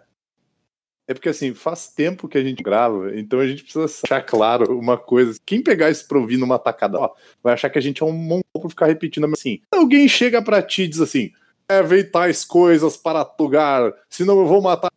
[1.11, 4.79] É porque assim, faz tempo que a gente grava, então a gente precisa achar claro
[4.79, 5.37] uma coisa.
[5.45, 8.13] Quem pegar isso pra ouvir numa tacada, ó, vai achar que a gente é um
[8.13, 9.59] mongol por ficar repetindo mas assim.
[9.73, 11.33] Alguém chega pra ti e diz assim:
[11.67, 14.89] é, vem tais coisas para lugar, senão eu vou matar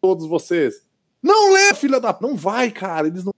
[0.00, 0.86] todos vocês.
[1.22, 2.16] Não lê, filha da.
[2.18, 3.06] Não vai, cara.
[3.06, 3.34] Eles não.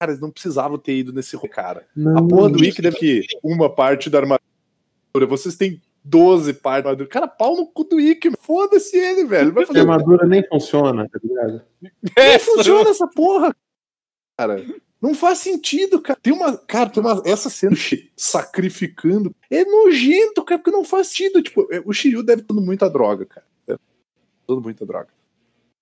[0.00, 1.86] Cara, eles não precisavam ter ido nesse cara.
[2.16, 4.40] A porra do Wiki deve que uma parte da armadura.
[5.28, 7.08] Vocês têm 12 partes armadura.
[7.08, 8.30] Cara, pau no cu do Wiki.
[8.40, 9.52] Foda-se ele, velho.
[9.52, 11.62] Vai A fazer armadura nem funciona, tá ligado?
[11.82, 13.54] não funciona essa porra,
[14.36, 14.64] cara.
[15.00, 16.18] Não faz sentido, cara.
[16.20, 16.56] Tem uma.
[16.56, 17.22] Cara, tem uma.
[17.24, 17.76] Essa cena
[18.16, 19.34] sacrificando.
[19.50, 21.42] É nojento, cara, porque não faz sentido.
[21.42, 23.46] Tipo, é, o Shiryu deve ter muita droga, cara.
[23.66, 23.78] Deve
[24.46, 25.08] ter muita droga.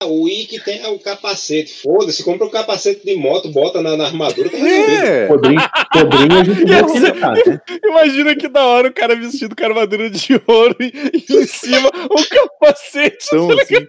[0.03, 1.81] O Ikki tem o capacete.
[1.81, 4.49] Foda-se, compra um capacete de moto, bota na, na armadura.
[4.49, 4.57] Tá.
[4.57, 5.27] É!
[5.27, 6.63] Podrinho, podrinho a gente
[7.49, 7.61] né?
[7.83, 11.89] Imagina que da hora o cara vestido com armadura de ouro e, e em cima
[12.11, 13.25] o capacete.
[13.25, 13.87] Então, assim,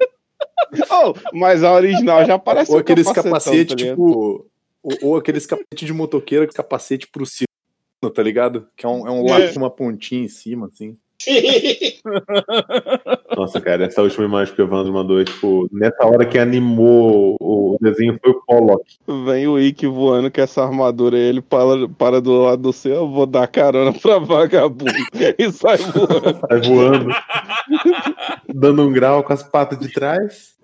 [0.91, 3.97] Oh, mas a original já parece ou um aqueles capacete, tá ligado?
[3.97, 4.47] tipo.
[4.83, 7.49] Ou, ou aqueles capacete de motoqueiro, com capacete pro cima,
[8.15, 8.69] tá ligado?
[8.77, 10.97] Que é um, é um laço com uma pontinha em cima, assim.
[13.37, 17.77] Nossa, cara, essa última imagem que o Evandro mandou tipo, nessa hora que animou o
[17.81, 18.85] desenho foi o Pollock.
[19.27, 22.95] Vem o Ikki voando com essa armadura e ele para, para do lado do céu,
[22.95, 24.93] eu vou dar carona pra vagabundo.
[25.39, 26.39] e sai voando.
[26.49, 27.11] Sai voando,
[28.55, 30.57] dando um grau com as patas de trás.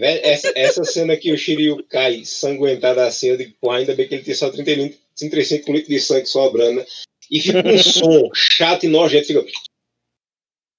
[0.00, 4.14] Essa, essa cena que o Shiryu cai sanguentado assim, eu digo, pô, ainda bem que
[4.14, 6.86] ele tem só 30 lit- 35 litros de sangue sobrando, né?
[7.34, 9.26] E fica um som chato e nojento.
[9.26, 9.44] Fica,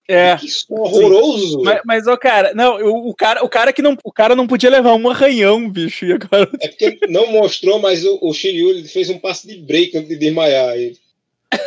[0.07, 0.37] É.
[0.37, 1.61] que som horroroso!
[1.63, 4.47] Mas, mas, ô, cara, não, o, o cara, o cara que não, o cara não
[4.47, 8.69] podia levar um arranhão, bicho, e agora É porque não mostrou, mas o, o Shiryu
[8.69, 10.77] ele fez um passo de break antes de desmaiar.
[10.77, 10.97] Ele,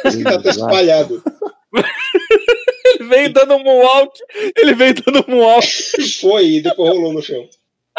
[0.07, 1.23] ele tá até espalhado.
[2.95, 4.19] ele veio dando um moonwalk,
[4.57, 5.67] ele veio dando um moonwalk.
[6.19, 7.47] Foi e depois rolou no chão.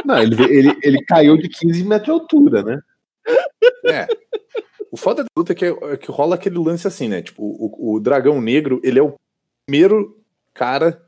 [0.03, 2.81] Não, ele, ele, ele caiu de 15 metros de altura, né?
[3.85, 4.07] É.
[4.91, 7.21] O foda da luta é que, é que rola aquele lance assim, né?
[7.21, 9.13] Tipo, o, o dragão negro, ele é o
[9.65, 10.17] primeiro
[10.53, 11.01] cara.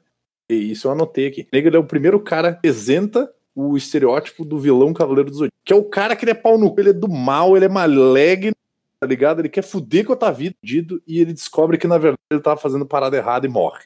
[0.49, 1.41] E isso eu anotei aqui.
[1.41, 5.35] O negro ele é o primeiro cara que apresenta o estereótipo do vilão Cavaleiro do
[5.35, 5.55] Zodíaco.
[5.63, 7.65] Que é o cara que ele é pau no cu, ele é do mal, ele
[7.65, 8.55] é maligno,
[8.99, 9.39] tá ligado?
[9.39, 12.59] Ele quer fuder com a tua vida e ele descobre que na verdade ele tava
[12.59, 13.83] fazendo parada errada e morre.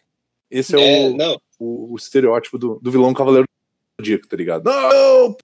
[0.49, 4.65] Esse é, É, o, o, o estereótipo do, do vilão Cavaleiro do Zodíaco, tá ligado?
[4.65, 5.35] Não!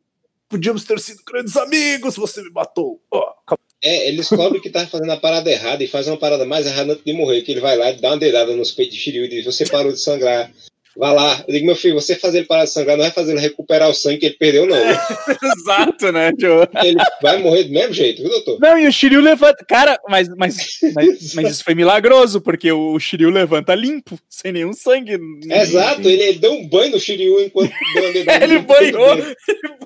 [0.52, 3.02] Podíamos ter sido grandes amigos, você me matou.
[3.10, 3.34] Ó,
[3.82, 6.92] é, ele descobre que tá fazendo a parada errada e faz uma parada mais errada
[6.92, 9.24] antes de morrer, que ele vai lá e dá uma dedada nos peitos de Shiryu
[9.24, 10.52] e diz, você parou de sangrar.
[10.96, 11.44] Vai lá.
[11.48, 13.90] Eu digo, meu filho, você fazer ele parar de sangrar não vai fazer ele recuperar
[13.90, 14.76] o sangue que ele perdeu, não.
[15.58, 16.68] Exato, né, Joe?
[16.84, 18.60] Ele vai morrer do mesmo jeito, viu, doutor?
[18.60, 19.64] Não, e o Shiryu levanta.
[19.66, 20.58] Cara, mas, mas,
[20.94, 25.18] mas, mas isso foi milagroso, porque o Shiryu levanta limpo, sem nenhum sangue.
[25.50, 27.72] Exato, ele, ele deu um banho no Shiryu enquanto
[28.14, 29.36] dedada Ele banhou, ele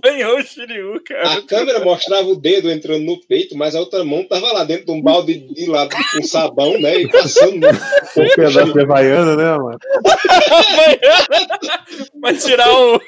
[0.02, 1.34] banhou o Shiryu, cara.
[1.34, 4.86] A câmera mostrava o dedo entrando no peito, mas a outra mão tava lá dentro
[4.86, 7.02] de um balde de lado com sabão, né?
[7.02, 9.80] E passando no Um pedaço de Havaiana, né, mano?
[12.22, 13.00] Vai tirar o.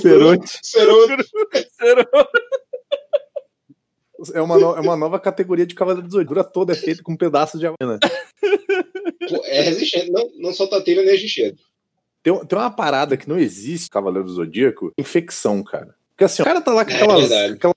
[0.00, 0.48] Cerote.
[0.62, 2.28] ceroto.
[4.34, 6.50] É uma, no- é uma nova categoria de Cavaleiro do Zodíaco.
[6.52, 7.66] Toda é feita com pedaços de.
[7.68, 7.76] Pô,
[9.44, 11.62] É resistente, não, não solta tiro nem resistente.
[12.22, 15.94] Tem, tem uma parada que não existe no Cavaleiro do Zodíaco, infecção, cara.
[16.10, 17.52] Porque assim, o cara tá lá com É aquelas, verdade.
[17.54, 17.74] aquelas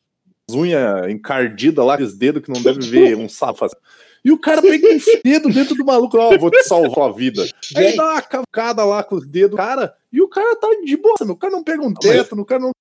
[0.52, 3.68] unhas encardidas lá, aqueles dedos que não deve ver um sapo.
[4.24, 7.44] E o cara pega um dedo dentro do maluco, ó, vou te salvar a vida.
[7.76, 10.98] Aí dá uma cavocada lá com os dedos do cara, e o cara tá de
[10.98, 11.32] boa, meu.
[11.32, 12.72] O cara não pega um teto, o cara não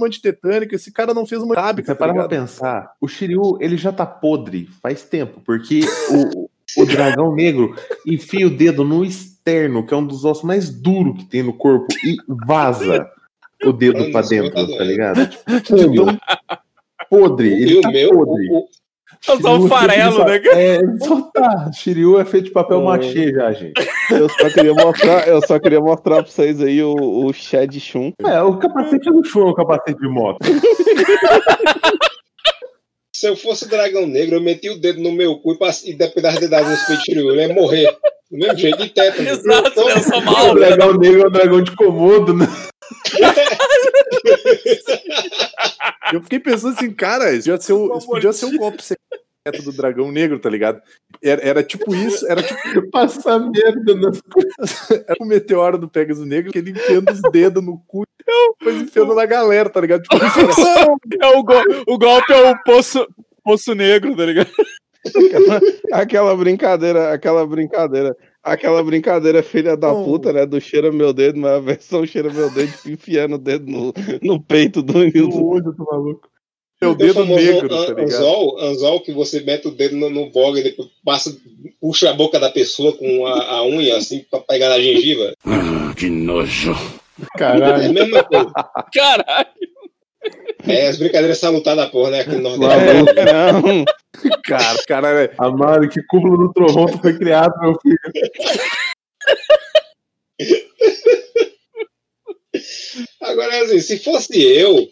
[0.00, 3.58] um antitetânico, esse cara não fez uma cabe, Você tá para pra pensar, o Shiryu,
[3.60, 6.48] ele já tá podre faz tempo, porque o,
[6.80, 7.74] o dragão negro
[8.06, 11.52] enfia o dedo no externo, que é um dos ossos mais duros que tem no
[11.52, 13.10] corpo, e vaza
[13.64, 15.28] o dedo pra isso dentro, tá ligado?
[15.66, 16.06] Tipo,
[17.10, 18.48] podre, e ele o tá meu, podre.
[18.50, 18.68] o,
[19.26, 20.40] o- É um é feito de farelo, né?
[20.54, 21.70] É, só tá.
[21.72, 22.84] Shiryu é feito de papel É.
[22.84, 23.72] machê já, gente.
[24.10, 28.12] Eu só queria mostrar, eu só queria mostrar pra vocês aí o, o Shed Shun.
[28.24, 30.38] É, o capacete do show é o capacete de moto.
[33.14, 35.94] Se eu fosse o dragão negro, eu metia o dedo no meu cu e, e
[35.94, 37.90] das dedadas no peito Shiryu, ele ia morrer.
[38.30, 39.22] Do mesmo jeito, de teto.
[39.22, 39.92] Exato, né?
[39.94, 40.66] eu sou O mal, né?
[40.68, 42.46] dragão negro é o dragão de Komodo, né?
[46.12, 49.72] Eu fiquei pensando assim, cara, isso podia ser o, podia ser o golpe secreto do
[49.72, 50.80] dragão negro, tá ligado?
[51.22, 54.20] Era, era tipo isso, era tipo Passar merda nas
[55.06, 58.24] era o meteoro do Pegasus Negro, que ele enfiando os dedos no cu e
[58.58, 60.02] depois enfiando na galera, tá ligado?
[60.02, 60.16] Tipo,
[61.22, 63.06] É o, go- o golpe é o poço,
[63.42, 64.50] poço negro, tá ligado?
[65.06, 65.60] Aquela,
[65.92, 70.44] aquela brincadeira, aquela brincadeira, aquela brincadeira filha da puta, né?
[70.44, 74.42] Do cheira meu dedo, mas a versão cheira meu dedo, enfiando o dedo no, no
[74.42, 75.42] peito do no Nilson.
[75.42, 76.28] olho do maluco.
[76.80, 78.00] É O dedo negro, tá an- ligado?
[78.04, 81.36] anzol, anzol que você mete o dedo no, no boga e depois passa,
[81.80, 85.32] puxa a boca da pessoa com a, a unha assim pra pegar na gengiva.
[85.96, 86.70] Que nojo.
[87.20, 87.90] É Caralho.
[87.90, 88.52] a mesma coisa.
[88.94, 89.48] Caralho.
[90.66, 92.20] É as brincadeiras salutadas da porra, né?
[92.20, 93.14] Aqui no Nordeste.
[93.24, 93.84] Não,
[94.44, 97.98] Cara, cara, é- Amado, que cúmulo do trovão foi criado, meu filho.
[103.20, 104.88] Agora, assim, se fosse eu,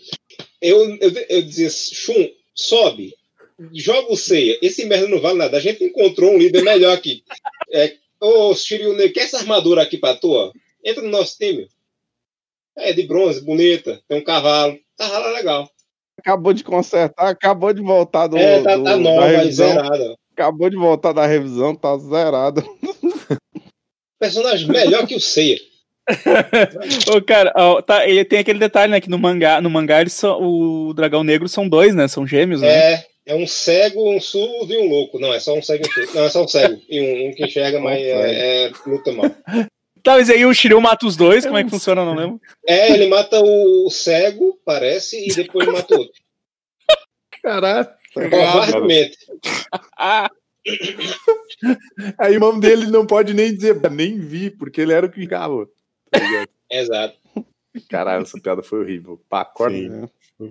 [0.61, 3.15] eu, eu, eu dizia, Chum, sobe,
[3.73, 4.59] joga o ceia.
[4.63, 5.57] Esse merda não vale nada.
[5.57, 7.23] A gente encontrou um líder melhor aqui.
[7.73, 10.53] É, Ô, Shiryu, Negro, quer essa armadura aqui pra tua?
[10.85, 11.69] Entra no nosso time.
[12.79, 14.77] É de bronze, bonita, tem um cavalo.
[14.99, 15.69] Cavalo é legal.
[16.19, 20.15] acabou de consertar, acabou de voltar do, é, tá, do- tá nova revisão, zerada.
[20.33, 22.63] acabou de voltar da revisão, tá zerado.
[24.21, 25.59] Personagem melhor que o Ceia.
[27.15, 29.01] Ô, cara, ó, tá, ele tem aquele detalhe, né?
[29.01, 32.07] Que no mangá, no mangá eles são, o dragão negro são dois, né?
[32.09, 32.69] São gêmeos, né?
[32.95, 35.19] É, é um cego, um surdo e um louco.
[35.19, 36.15] Não, é só um cego e um surdo.
[36.15, 36.81] Não, é só um cego.
[36.89, 39.27] E um, um que enxerga, mas é, é, luta mal.
[40.07, 42.03] Tá, mas aí o Shiryu mata os dois, como é que funciona?
[42.03, 42.41] Eu não lembro.
[42.65, 46.15] É, ele mata o cego, parece, e depois mata o outro.
[47.43, 47.89] caralho.
[48.15, 49.19] Covardemente.
[52.19, 55.21] Aí o nome dele não pode nem dizer, nem vi, porque ele era o que
[55.21, 55.67] ficava.
[56.11, 56.21] Tá?
[56.71, 57.17] Exato.
[57.91, 59.21] Caralho, essa piada foi horrível.
[59.29, 59.77] Pá, corta.
[59.77, 60.09] Sim.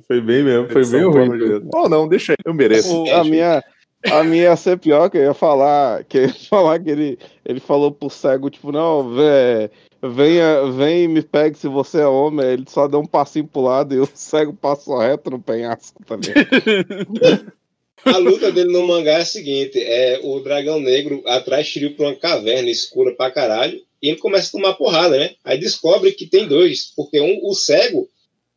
[0.08, 1.60] Foi bem mesmo, foi bem horrível.
[1.62, 1.72] Deus.
[1.74, 2.38] Oh, não, deixa aí.
[2.46, 3.04] Eu mereço.
[3.04, 3.64] O- a minha
[4.12, 7.60] a minha ia ser pior que eu ia falar que ia falar que ele, ele
[7.60, 9.70] falou pro cego tipo não vé,
[10.02, 13.62] venha vem e me pegue se você é homem ele só deu um passinho pro
[13.62, 16.34] lado e o cego passou reto no penhasco também
[18.06, 22.10] A luta dele no mangá é a seguinte: é o dragão negro atrás Shiryu pra
[22.10, 25.34] uma caverna escura pra caralho, e ele começa a tomar porrada, né?
[25.44, 28.08] Aí descobre que tem dois, porque um, o cego,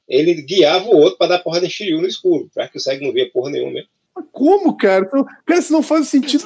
[0.07, 3.07] ele guiava o outro pra dar porrada em Shiryu no escuro, já que o cego
[3.07, 3.89] não via porra nenhuma mesmo.
[4.33, 5.05] Como, cara?
[5.07, 6.45] Então, cara, isso não faz sentido.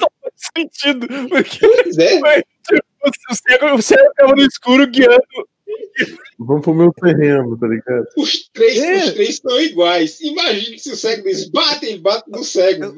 [0.55, 1.07] sentido.
[1.29, 5.21] Porque Pois é, o cego, o cego tava no escuro guiando.
[6.39, 8.05] Vamos pro meu terreno, tá ligado?
[8.17, 8.95] os três, É.
[9.05, 10.19] os três são iguais.
[10.21, 12.93] Imagine se o cego diz, bate, ele bate no cego.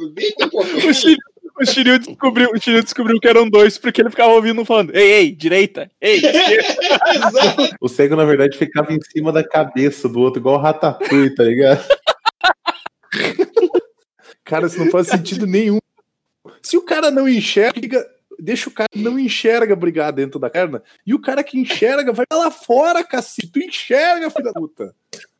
[0.52, 0.70] Porra.
[0.78, 1.18] O Shiryu,
[1.60, 5.12] o Shiryu descobriu, o Shiryu descobriu que eram dois, porque ele ficava ouvindo falando: Ei,
[5.12, 7.76] ei, direita, ei, esquerda.
[7.82, 11.44] O cego, na verdade, ficava em cima da cabeça do outro, igual o Ratatouille, tá
[11.44, 11.84] ligado?
[14.46, 15.80] Cara, isso não faz sentido nenhum.
[16.62, 18.06] Se o cara não enxerga,
[18.40, 20.84] deixa o cara que não enxerga brigar dentro da caverna.
[21.06, 23.52] E o cara que enxerga vai lá fora, cacete.
[23.52, 24.96] Tu enxerga, filha da puta.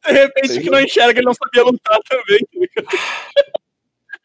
[0.06, 2.40] De repente, que não enxerga, ele não sabia lutar também.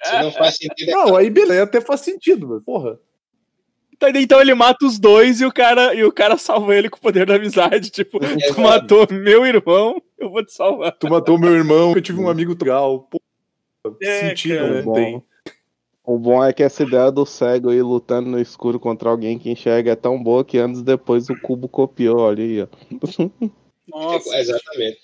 [0.02, 2.98] Se não faz sentido, é Não, aí beleza, até faz sentido, mas porra.
[4.16, 7.00] Então ele mata os dois e o cara, e o cara salva ele com o
[7.00, 7.90] poder da amizade.
[7.90, 8.60] Tipo, tu Exato.
[8.62, 10.92] matou meu irmão, eu vou te salvar.
[10.92, 13.00] Tu matou meu irmão, eu tive um amigo legal.
[13.00, 13.22] Porra,
[14.02, 15.22] É, sentido Bom.
[16.04, 19.50] o bom é que essa ideia do cego aí lutando no escuro contra alguém que
[19.50, 22.68] enxerga é tão boa que anos depois o cubo copiou ali ó
[23.88, 24.38] Nossa.
[24.38, 24.98] Exatamente.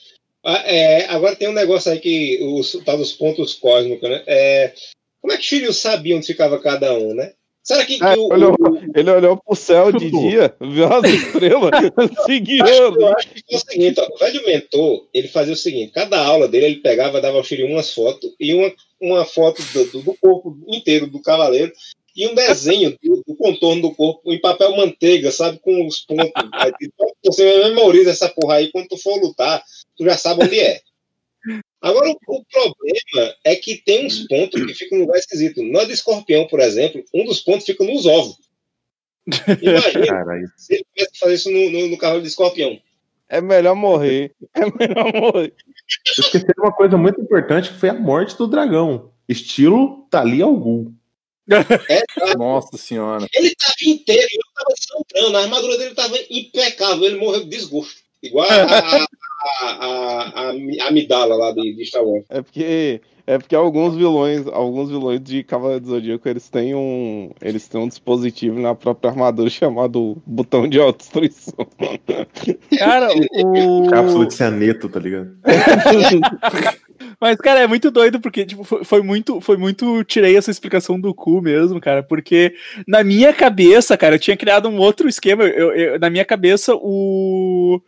[0.44, 4.22] Ah, é, agora tem um negócio aí que os tal dos pontos cósmicos, né?
[4.28, 4.72] É,
[5.20, 7.32] como é que Shiryu sabia onde ficava cada um, né?
[7.66, 11.02] Será que, que É, o, olhou- o- ele olhou pro céu de dia viu as
[11.04, 11.70] estrelas
[12.24, 15.92] seguiu eu acho que é o seguinte, ó, o velho mentor, ele fazia o seguinte,
[15.92, 19.84] cada aula dele, ele pegava, dava ao Shiryu umas fotos, e uma, uma foto do,
[19.86, 21.72] do- do corpo inteiro do cavaleiro,
[22.16, 26.30] e um desenho do, do contorno do corpo em papel manteiga, sabe, com os pontos.
[26.54, 29.60] Aí, então, você memoriza essa porra aí, quando tu for lutar,
[29.98, 30.80] tu já sabe onde é.
[31.86, 35.62] Agora, o, o problema é que tem uns pontos que ficam num lugar esquisito.
[35.62, 38.36] Na de escorpião, por exemplo, um dos pontos fica nos ovos.
[39.62, 40.48] Imagina Caralho.
[40.56, 42.80] se ele tivesse que fazer isso no, no, no cavalo de escorpião.
[43.28, 45.52] é melhor morrer é melhor morrer
[46.18, 49.12] Esqueceram uma coisa muito importante que foi a morte do dragão.
[49.28, 50.92] Estilo Tali Algum.
[51.88, 52.36] É, tá?
[52.36, 53.26] Nossa senhora.
[53.32, 58.05] Ele estava inteiro, ele estava sangrando, a armadura dele estava impecável, ele morreu de desgosto.
[58.26, 59.06] Igual a, a,
[59.60, 62.24] a, a, a amidala lá de, de Star Wars.
[62.28, 67.30] É porque É porque alguns vilões, alguns vilões de Cavaleiro do Zodíaco, eles têm um,
[67.42, 71.66] eles têm um dispositivo na própria armadura chamado botão de autodestruição.
[72.78, 73.08] Cara,
[73.44, 73.88] o.
[73.90, 75.30] Cápsula de cianeto, tá ligado?
[77.20, 80.02] Mas, cara, é muito doido, porque, tipo, foi, foi muito, foi muito.
[80.04, 82.02] Tirei essa explicação do cu mesmo, cara.
[82.02, 82.54] Porque
[82.86, 85.44] na minha cabeça, cara, eu tinha criado um outro esquema.
[85.44, 87.80] Eu, eu- na minha cabeça, o.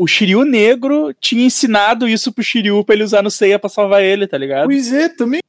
[0.00, 4.02] O Shiryu negro tinha ensinado isso pro Shiryu pra ele usar no Seiya pra salvar
[4.02, 4.64] ele, tá ligado?
[4.64, 5.40] Pois é, também.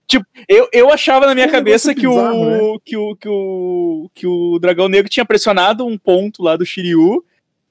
[0.46, 4.10] Eu, eu achava na minha É um cabeça que, bizarro, o, que, o, que, o,
[4.14, 7.24] que o Dragão Negro tinha pressionado um ponto lá do Shiryu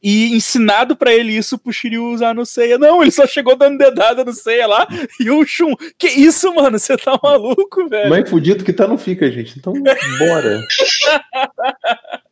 [0.03, 2.79] e ensinado pra ele isso pro Shiryu usar no Seiya.
[2.79, 4.89] Não, ele só chegou dando dedada no Seiya lá
[5.21, 5.75] e o Shun.
[5.99, 6.79] Que isso, mano?
[6.79, 8.09] Você tá maluco, velho?
[8.09, 9.59] Mas fudido que tá, não fica, gente.
[9.59, 10.61] Então, bora.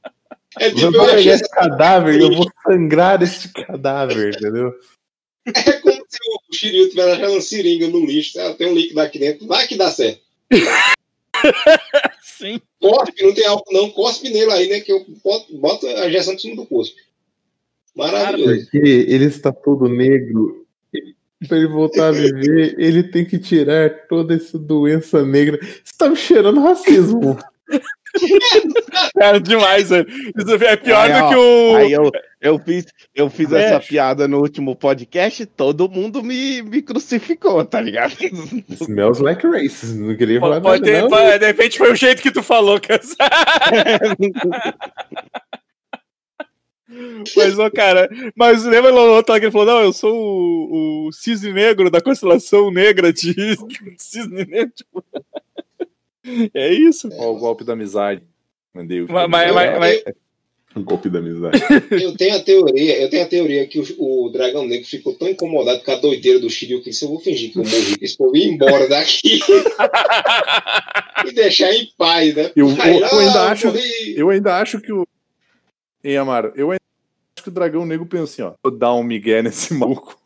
[0.61, 4.75] É Eu tipo, vou eu pegar esse cadáver e eu vou sangrar esse cadáver, entendeu?
[5.47, 6.18] É como se
[6.51, 8.38] o Shiryu estivesse achando uma seringa no lixo.
[8.40, 9.47] Ah, tem um líquido aqui dentro.
[9.47, 10.21] Vai que dá certo.
[12.23, 12.61] Sim.
[12.81, 13.90] Cospe, não tem álcool não.
[13.90, 14.81] Cospe nele aí, né?
[14.81, 15.05] Que eu
[15.53, 17.01] boto, a injeção em cima do cuspe.
[17.94, 18.62] Maravilhoso.
[18.62, 20.66] Porque ele está todo negro.
[21.47, 25.59] Pra ele voltar a viver, ele tem que tirar toda essa doença negra.
[25.62, 27.38] Você tá me cheirando racismo.
[29.19, 30.07] Cara, demais, velho.
[30.09, 31.77] Isso é pior Aí, do ó, que o.
[31.77, 33.63] Aí eu, eu fiz, eu fiz É.
[33.65, 38.15] essa piada no último podcast, todo mundo me, me crucificou, tá ligado?
[38.81, 39.95] Smells like racist.
[39.97, 41.09] Não queria falar Pode nada, ter, não.
[41.11, 43.01] pode- de repente foi o jeito que tu falou, cara.
[47.37, 51.53] Mas, ô, cara, mas lembra lá que ele falou: não, eu sou o, o cisne
[51.53, 53.35] negro da constelação negra de
[53.99, 54.73] cisne negro.
[54.75, 55.05] tipo.
[56.55, 57.09] É isso.
[57.19, 58.23] Ó, o golpe da amizade.
[58.75, 60.14] Mandei o Mas- mas- Eu- mas- mas- eu-
[60.77, 61.59] Um golpe da amizade.
[61.91, 65.27] Eu tenho a teoria, eu tenho a teoria que o, o Dragão Negro ficou tão
[65.27, 68.05] incomodado com a doideira do Shiryu que se eu vou fingir que eu morri, que
[68.05, 69.41] esse povo ir embora daqui
[71.27, 72.53] e deixar em paz, né?
[72.55, 74.14] Eu- Aí, eu ah, ainda acho- morri.
[74.17, 75.07] Eu ainda acho que o.
[76.05, 76.53] Hein, Amaro?
[76.55, 76.83] Eu ainda
[77.37, 78.53] acho que o dragão negro pensa assim, ó.
[78.62, 80.17] Vou dar um migué nesse maluco.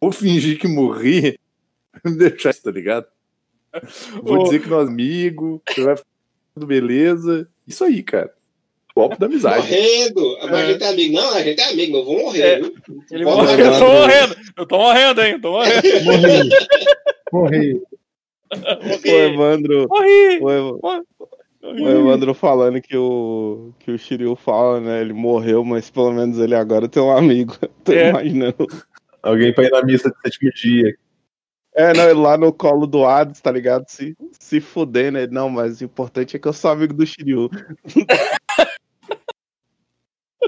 [0.00, 1.38] Vou fingir que morri.
[2.04, 3.06] Deixar isso, tá ligado?
[4.22, 4.42] Vou Ô.
[4.44, 5.94] dizer que nós amigos, você vai
[6.54, 7.48] tudo beleza.
[7.66, 8.32] Isso aí, cara.
[8.94, 9.56] Golpe da amizade.
[9.66, 10.36] Morrendo.
[10.42, 10.66] Mas a É.
[10.72, 11.14] gente é amigo.
[11.14, 12.60] Não, a gente é amigo, eu vou morrer, É.
[12.60, 12.74] viu?
[13.10, 13.60] Ele Vou morrer.
[13.66, 14.36] Eu tô morrendo.
[14.58, 15.32] Eu tô morrendo, hein?
[15.32, 15.82] Eu tô morrendo.
[16.04, 16.50] Morri.
[17.32, 17.80] Morri.
[18.52, 20.38] O Evandro, Morri.
[20.42, 20.78] o, Ev-
[21.62, 25.00] o Evandro falando que o, que o Shiryu fala, né?
[25.00, 27.56] Ele morreu, mas pelo menos ele agora tem um amigo.
[27.82, 28.10] Tô É.
[28.10, 28.66] imaginando.
[29.22, 30.94] Alguém pra ir na missa de sétimo dia.
[31.74, 33.86] É, não, ele lá no colo do Hades, tá ligado?
[33.88, 35.26] Se, se fuder, né?
[35.26, 37.48] Não, mas o importante é que eu sou amigo do Shiryu.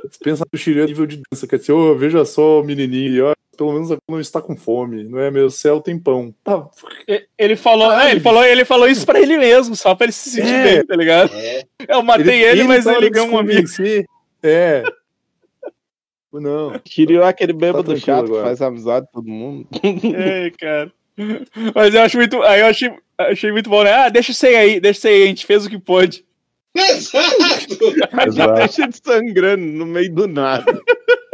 [0.02, 3.26] Você pensa no Shiryu a nível de dança, quer dizer, ô, veja só o menininho,
[3.28, 5.30] ó, pelo menos não está com fome, não é?
[5.30, 6.34] Meu céu tem pão.
[6.44, 6.68] Tá,
[7.38, 10.30] Ele falou, é, ele falou, ele falou isso pra ele mesmo, só pra ele se
[10.30, 10.62] sentir É.
[10.74, 11.32] bem, tá ligado?
[11.34, 11.62] É.
[11.88, 13.66] Eu matei ele, mas tava ele ganhou um amigo.
[14.42, 14.82] É.
[16.32, 16.72] Não.
[16.86, 18.42] Shiryu é aquele bêbado tranquilo chato agora.
[18.42, 19.68] que faz amizade com todo mundo.
[20.16, 20.92] É, cara.
[21.74, 22.42] Mas eu acho muito.
[22.42, 23.92] Aí eu achei, achei muito bom, né?
[23.92, 26.24] Ah, deixa isso aí aí, deixa isso aí, a gente fez o que pôde.
[26.76, 27.42] Exato!
[28.12, 28.54] A gente Exato.
[28.54, 30.80] deixa de sangrando no meio do nada.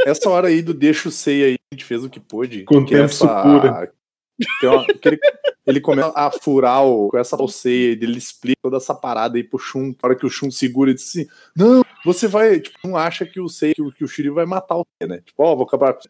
[0.05, 2.65] Essa hora aí do deixa o sei aí, a gente fez o que pôde.
[2.65, 3.71] Com que tempo essa- supura.
[3.71, 5.19] uma- que ele,
[5.67, 9.59] ele começa a furar o, com essa ceia, ele explica toda essa parada aí pro
[9.59, 9.89] Shun.
[9.89, 12.59] Na hora que o Shun segura, ele diz assim: Não, você vai.
[12.59, 15.07] Tipo, não acha que o sei, que o, que o Shiryu vai matar o Sei,
[15.09, 15.21] né?
[15.25, 16.01] Tipo, ó, vou acabar com.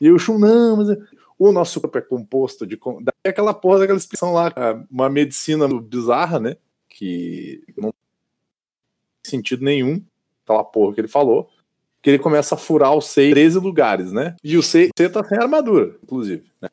[0.00, 0.88] E o Shun, não, mas.
[1.38, 2.78] É- O nosso corpo é composto de.
[3.02, 6.56] Daí aquela porra daquela expressão lá, cara, uma medicina bizarra, né?
[6.88, 7.92] Que não
[9.22, 10.02] tem sentido nenhum,
[10.44, 11.50] aquela porra que ele falou.
[12.02, 14.36] Que ele começa a furar o Sei em 13 lugares, né?
[14.42, 16.44] E o Sei, Sei tá sem armadura, inclusive.
[16.62, 16.68] Né?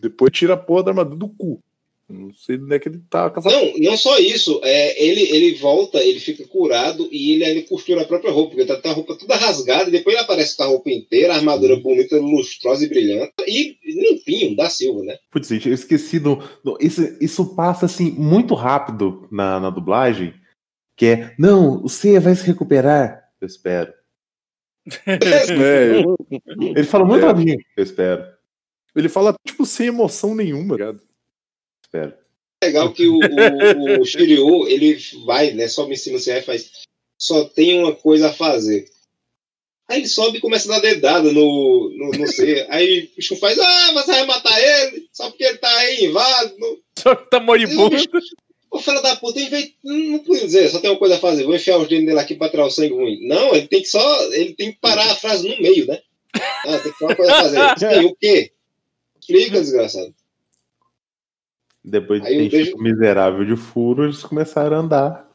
[0.00, 1.60] Depois tira a porra da armadura do cu.
[2.06, 4.60] Não sei onde é que ele tá com Não, não só isso.
[4.62, 8.66] É, ele, ele volta, ele fica curado e ele ainda costura a própria roupa, porque
[8.66, 11.36] tá, tá a roupa toda rasgada, e depois ele aparece com a roupa inteira, a
[11.36, 15.16] armadura bonita, lustrosa e brilhante, e limpinho, da Silva, né?
[15.30, 16.36] Putz, gente, eu esqueci do.
[16.62, 20.34] do- isso, isso passa assim muito rápido na, na dublagem.
[20.96, 23.24] Que é, não, o C vai se recuperar.
[23.40, 23.92] Eu espero.
[25.06, 26.02] É,
[26.76, 27.28] Ele fala muito É.
[27.28, 27.58] rapidinho.
[27.76, 28.24] Eu espero,
[28.94, 31.00] ele fala, tipo, sem emoção nenhuma, tá ligado?
[31.94, 32.14] Espero.
[32.62, 35.68] legal que o, o, o Shiryu, ele vai, né?
[35.68, 36.70] Sobe em cima assim, aí faz.
[37.18, 38.86] Só tem uma coisa a fazer.
[39.88, 42.66] Aí ele sobe e começa a dar dedada no, no, no C.
[42.70, 46.54] Aí o Shun faz, ah, você vai matar ele, só porque ele tá aí invado.
[46.98, 47.96] Só que tá moribundo.
[48.70, 51.44] Ô, filho da puta, em vez- não podia dizer, só tem uma coisa a fazer,
[51.44, 53.28] vou enfiar os dedos dele aqui pra tirar o sangue ruim.
[53.28, 54.32] Não, ele tem que só.
[54.32, 56.00] Ele tem que parar a frase no meio, né?
[56.66, 57.58] Ah, tem que ter uma coisa a fazer.
[57.76, 58.52] Isso aí, o quê?
[59.20, 60.14] Explica, desgraçado.
[61.84, 65.28] Depois de ter eu vejo- enchido o miserável de furo, eles começaram a andar.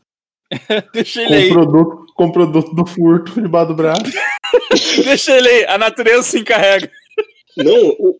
[0.93, 1.49] Deixa ele Com aí.
[1.53, 4.01] produto, com produto do furto debaixo do braço.
[5.05, 5.65] Deixa ele aí.
[5.67, 6.89] A natureza se encarrega.
[7.55, 8.17] Não, o-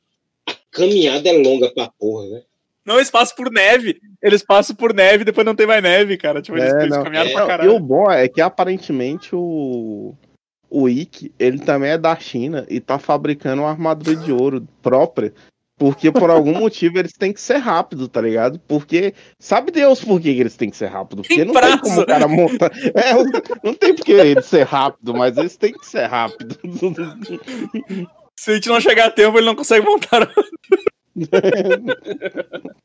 [0.47, 2.41] a caminhada é longa pra porra, né?
[2.85, 3.99] Não, eles passam por neve.
[4.21, 6.41] Eles passam por neve e depois não tem mais neve, cara.
[6.41, 7.75] Tipo, eles, É, eles caminharam É, pra Não, e caralho.
[7.75, 10.13] o bom é que aparentemente o.
[10.71, 15.33] O Ikki, ele também é da China e tá fabricando uma armadura de ouro própria.
[15.79, 18.59] Porque por algum motivo eles têm que ser rápido, tá ligado?
[18.67, 19.13] Porque.
[19.39, 21.21] Sabe Deus por que eles têm que ser rápido?
[21.21, 21.71] Porque Tem não prazo.
[21.71, 22.71] tem como o cara montar.
[22.93, 23.13] É,
[23.63, 26.59] não tem porque ele ser rápido, mas eles têm que ser rápido.
[28.37, 30.29] Se a gente não chegar a tempo, ele não consegue montar.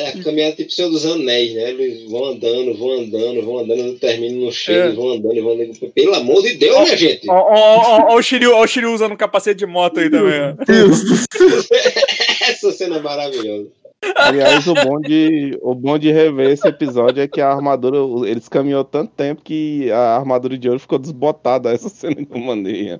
[0.00, 1.70] É a caminhada tipo Senhor dos Anéis, né?
[1.70, 4.92] Eles vão andando, vão andando, vão andando, não terminam, não chegam, É.
[4.92, 5.92] vão andando, vão andando.
[5.94, 7.28] Pelo amor de Deus, minha gente!
[7.30, 10.08] Ó, ó, ó, ó o Shiryu, ó o Shiryu usando um capacete de moto aí
[10.10, 10.54] também, ó.
[12.48, 13.68] Essa cena é maravilhosa.
[14.16, 17.98] Aliás, o bom, de, o bom de rever esse episódio é que a armadura.
[18.26, 21.70] Eles caminhou tanto tempo que a armadura de ouro ficou desbotada.
[21.70, 22.94] Essa cena que eu mandei.
[22.94, 22.98] ó.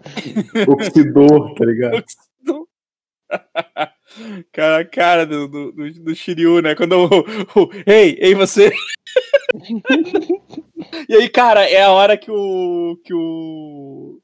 [0.73, 2.05] Oxidou, tá ligado?
[4.53, 6.75] Cara, a cara do, do, do, do Shiryu, né?
[6.75, 7.71] Quando o.
[7.87, 8.73] Ei, ei, você!
[11.09, 12.99] e aí, cara, é a hora que o.
[13.05, 14.19] que o.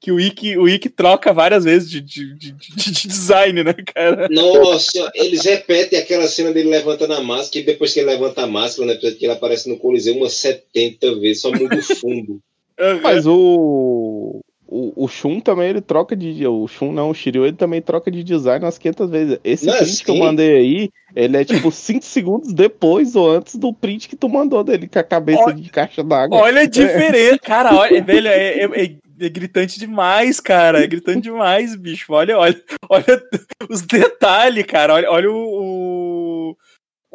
[0.00, 3.72] Que o Ikki, o Ikki troca várias vezes de, de, de, de- de design, né,
[3.94, 4.28] cara?
[4.28, 8.46] Nossa, eles repetem aquela cena dele levantando a máscara, e depois que ele levanta a
[8.48, 8.96] máscara, né?
[8.96, 12.40] Que ele aparece no Coliseu umas 70 vezes, só muda o fundo.
[13.00, 14.40] Mas o.
[14.74, 16.46] O, o Shun também ele troca de.
[16.46, 19.38] O Shun não, o Shiryu ele também troca de design umas 500 vezes.
[19.44, 20.20] Esse Não, print que eu sim.
[20.20, 24.64] mandei aí, ele é tipo 5 segundos depois ou antes do print que tu mandou
[24.64, 26.38] dele com a cabeça Olha- de caixa d'água.
[26.38, 31.20] Olha a diferença, cara, olha, velho, é, é- é- é gritante demais, cara, é gritante
[31.20, 32.12] demais, bicho.
[32.14, 33.22] Olha, olha, olha
[33.68, 36.56] os detalhes, cara, olha, olha o, o,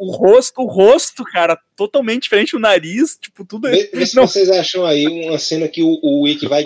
[0.06, 3.70] o rosto, o rosto, cara, totalmente diferente, o nariz, tipo, tudo é...
[3.70, 4.26] Vê, vê se Não.
[4.26, 6.64] vocês acham aí uma cena que o, o Ikki vai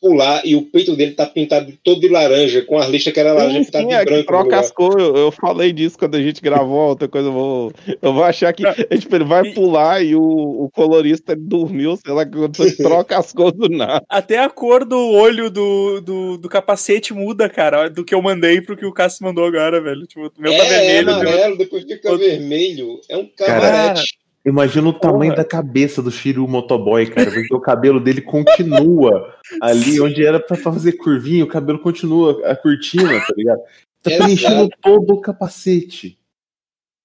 [0.00, 3.32] pular e o peito dele tá pintado todo de laranja, com as listas que era
[3.32, 4.26] laranja Sim, pintada sim, de é que branco.
[4.26, 5.04] troca as cores.
[5.04, 7.26] Eu, eu falei disso quando a gente gravou outra coisa.
[7.28, 11.34] Eu vou, eu vou achar que é, tipo, ele vai pular e o, o colorista
[11.36, 14.04] dormiu, sei lá, quando você troca as cores do nada.
[14.08, 18.60] Até a cor do olho do, do, do capacete muda, cara, do que eu mandei
[18.60, 20.06] pro que o Cássio mandou agora, velho.
[20.06, 21.10] Tipo, o meu tá é, vermelho.
[21.10, 23.00] é o meu- amarelo, depois fica Outro- vermelho.
[23.08, 24.18] É um Cara, cabarete.
[24.44, 25.44] Imagina o tamanho Porra.
[25.44, 30.56] da cabeça do Shiryu Motoboy, cara, porque o cabelo dele continua ali onde era pra
[30.56, 33.60] fazer curvinha, o cabelo continua a cortina, tá ligado?
[34.02, 34.24] Tá Exato.
[34.24, 36.18] preenchendo todo o capacete.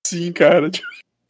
[0.06, 0.72] Sim, cara.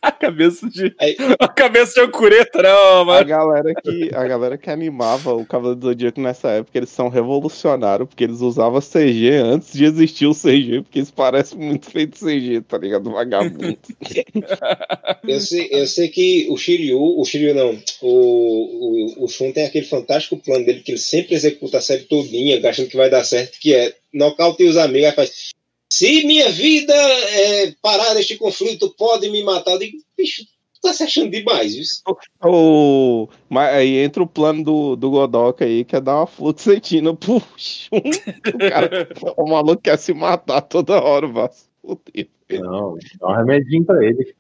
[0.08, 0.96] A cabeça de.
[1.00, 3.26] Aí- A cabeça de Ancureta, não, A mano.
[3.28, 8.08] galera que, a galera que animava o Cavaleiro do Zodíaco nessa época, eles são revolucionários,
[8.08, 12.62] porque eles usavam CG antes de existir o CG, porque eles parecem muito feito CG,
[12.62, 13.12] tá ligado?
[13.12, 13.78] Vagabundo.
[15.28, 19.66] Eu sei, eu sei que o Shiryu, o Shiryu não, o, o, o Shun tem
[19.66, 23.24] aquele fantástico plano dele que ele sempre executa a série todinha, achando que vai dar
[23.26, 25.50] certo, que é nocauteia os amigos, aí faz.
[25.98, 29.72] Se minha vida é, parar neste conflito, pode me matar.
[29.72, 30.44] Eu digo, bicho,
[30.76, 32.04] tu tá se achando demais, isso.
[32.44, 37.16] o, mas aí entra o plano do, do Godoka aí, que é dar uma fluoxetina
[37.16, 37.98] pro Shun.
[37.98, 41.68] O, cara, o maluco quer se matar toda hora, Vasco.
[41.82, 42.28] Fudeu.
[42.62, 44.36] Não, dá um remedinho pra ele.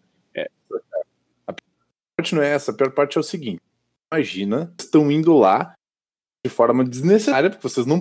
[1.47, 1.55] A
[2.15, 3.59] parte não é essa, a pior parte é o seguinte:
[4.13, 5.73] imagina, estão indo lá
[6.45, 7.99] de forma desnecessária, porque vocês não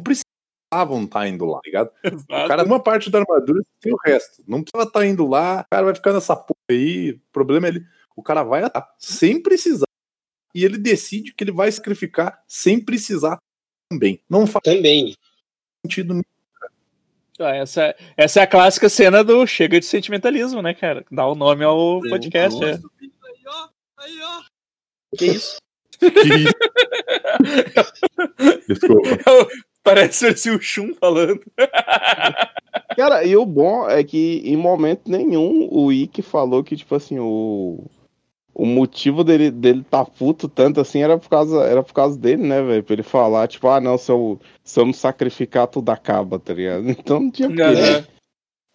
[0.70, 1.90] precisavam estar indo lá, tá ligado?
[2.28, 4.42] O cara, uma parte da armadura tem o resto.
[4.46, 7.12] Não precisava estar indo lá, o cara vai ficar nessa porra aí.
[7.12, 7.84] O problema é ele.
[8.16, 9.86] O cara vai atar sem precisar.
[10.54, 13.38] E ele decide que ele vai sacrificar sem precisar
[13.90, 14.20] também.
[14.28, 15.14] Não faz Também.
[15.84, 16.22] sentido nenhum.
[17.38, 21.04] Ah, essa, é- essa é a clássica cena do Chega de Sentimentalismo, né, cara?
[21.10, 22.58] Dá o nome ao podcast.
[22.64, 22.78] É.
[25.18, 25.58] Que isso?
[28.66, 29.08] Desculpa.
[29.86, 31.40] Parece assim, o Shun falando.
[32.96, 37.18] Cara, e o bom é que em momento nenhum o Ikki falou que, tipo assim,
[37.18, 37.84] o,
[38.54, 42.42] o motivo dele, dele tá puto tanto assim era por causa, era por causa dele,
[42.42, 42.82] né, velho?
[42.82, 46.52] Pra ele falar, tipo, ah, não, se eu, se eu me sacrificar, tudo acaba, tá
[46.52, 46.84] ligado?
[46.90, 48.04] Então não tinha por que É.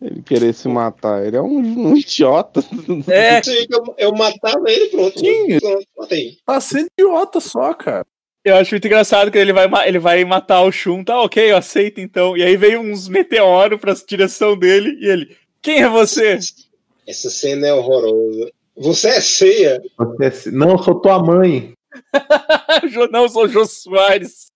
[0.01, 1.25] ele querer se matar.
[1.25, 2.63] Ele é um, um idiota.
[3.07, 3.39] É,
[3.69, 5.19] eu, eu matava ele, pronto.
[5.19, 5.59] Sim.
[5.59, 6.37] Pronto, matei.
[6.45, 8.05] Tá sendo idiota só, cara.
[8.43, 11.57] Eu acho muito engraçado que ele vai, ele vai matar o Shun, tá ok, eu
[11.57, 12.35] aceito então.
[12.35, 16.37] E aí veio uns meteoros pra direção dele e ele, quem é você?
[17.07, 18.51] Essa cena é horrorosa.
[18.77, 19.81] Você é ceia.
[19.97, 21.73] Você é- Não, eu sou tua mãe.
[23.11, 24.50] Não, eu sou o Jô Soares.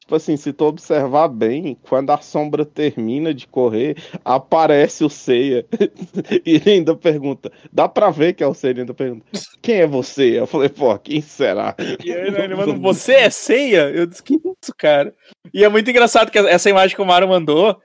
[0.00, 5.64] Tipo assim, se tu observar bem, quando a sombra termina de correr, aparece o Ceia.
[6.44, 8.72] E ainda pergunta: dá pra ver que é o Ceia?
[8.72, 9.24] Ele ainda pergunta:
[9.62, 10.38] quem é você?
[10.38, 11.74] Eu falei: pô, quem será?
[12.04, 13.90] E aí, né, ele manda, você é ceia?
[13.90, 15.14] Eu disse, que isso, cara?
[15.54, 17.80] E é muito engraçado que essa imagem que o Mario mandou,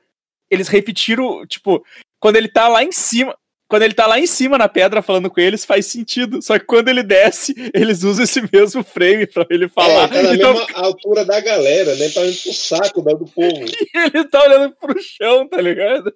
[0.49, 1.83] eles repetiram, tipo,
[2.19, 3.36] quando ele tá lá em cima.
[3.68, 6.39] Quando ele tá lá em cima na pedra falando com eles, faz sentido.
[6.41, 10.03] Só que quando ele desce, eles usam esse mesmo frame pra ele falar.
[10.03, 12.09] É, tá na Então, mesma altura da galera, né?
[12.09, 13.66] Tá indo pro saco da- do povo.
[14.13, 16.13] ele tá olhando pro chão, tá ligado?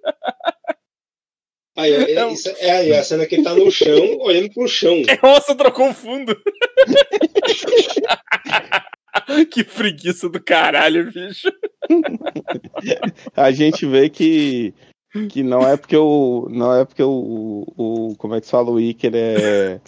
[1.76, 2.32] Aí, é, Não.
[2.34, 3.88] isso é aí, a cena que ele tá no chão,
[4.22, 5.02] olhando pro chão.
[5.24, 6.36] Nossa, trocou o fundo.
[9.52, 11.52] que preguiça do caralho, bicho.
[13.36, 14.74] A gente vê que,
[15.30, 16.48] que não é porque o.
[16.52, 17.66] Não é porque o.
[17.78, 18.72] o como é que se fala?
[18.72, 19.80] O Iker é.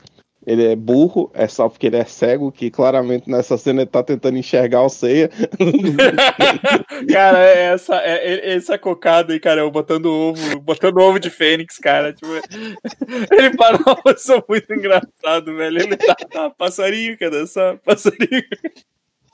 [0.45, 4.01] Ele é burro, é só porque ele é cego, que claramente nessa cena ele tá
[4.01, 5.29] tentando enxergar o ceia.
[7.13, 11.29] cara, é essa, é, é- essa cocada aí, cara, eu botando ovo, botando ovo de
[11.29, 12.11] fênix, cara.
[12.11, 12.27] Tipo,
[13.31, 15.79] ele parou uma posição muito engraçado, velho.
[15.79, 18.43] Ele tá, tá passarinho, cara, só passarinho.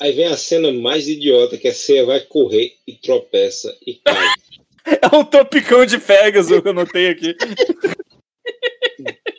[0.02, 4.28] Aí vem a cena mais idiota, que a Ceia vai correr e tropeça e cai.
[5.02, 7.36] É um topicão de Pegasus que eu notei aqui.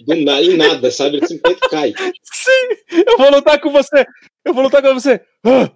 [0.07, 1.17] Do nada, em nada, sabe?
[1.17, 1.93] Ele simplesmente cai.
[2.23, 4.07] Sim, eu vou lutar com você.
[4.45, 5.21] Eu vou lutar com você.
[5.45, 5.71] Ah,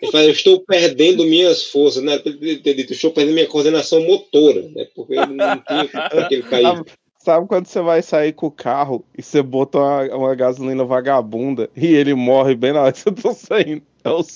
[0.00, 2.18] Ele fala, eu estou perdendo minhas forças, né?
[2.18, 4.86] Dito, estou perdendo minha coordenação motora, né?
[4.94, 6.62] Porque ele não tinha como que ele cair.
[6.62, 10.84] Sabe, sabe quando você vai sair com o carro e você bota uma, uma gasolina
[10.84, 13.82] vagabunda e ele morre bem na hora que você tá saindo?
[14.06, 14.24] É o.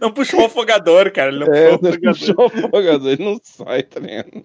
[0.00, 1.30] Não puxou o afogador, cara.
[1.30, 2.18] Ele não É, puxou o ele afogador.
[2.18, 4.44] puxou o afogador, ele não sai, tá ligado?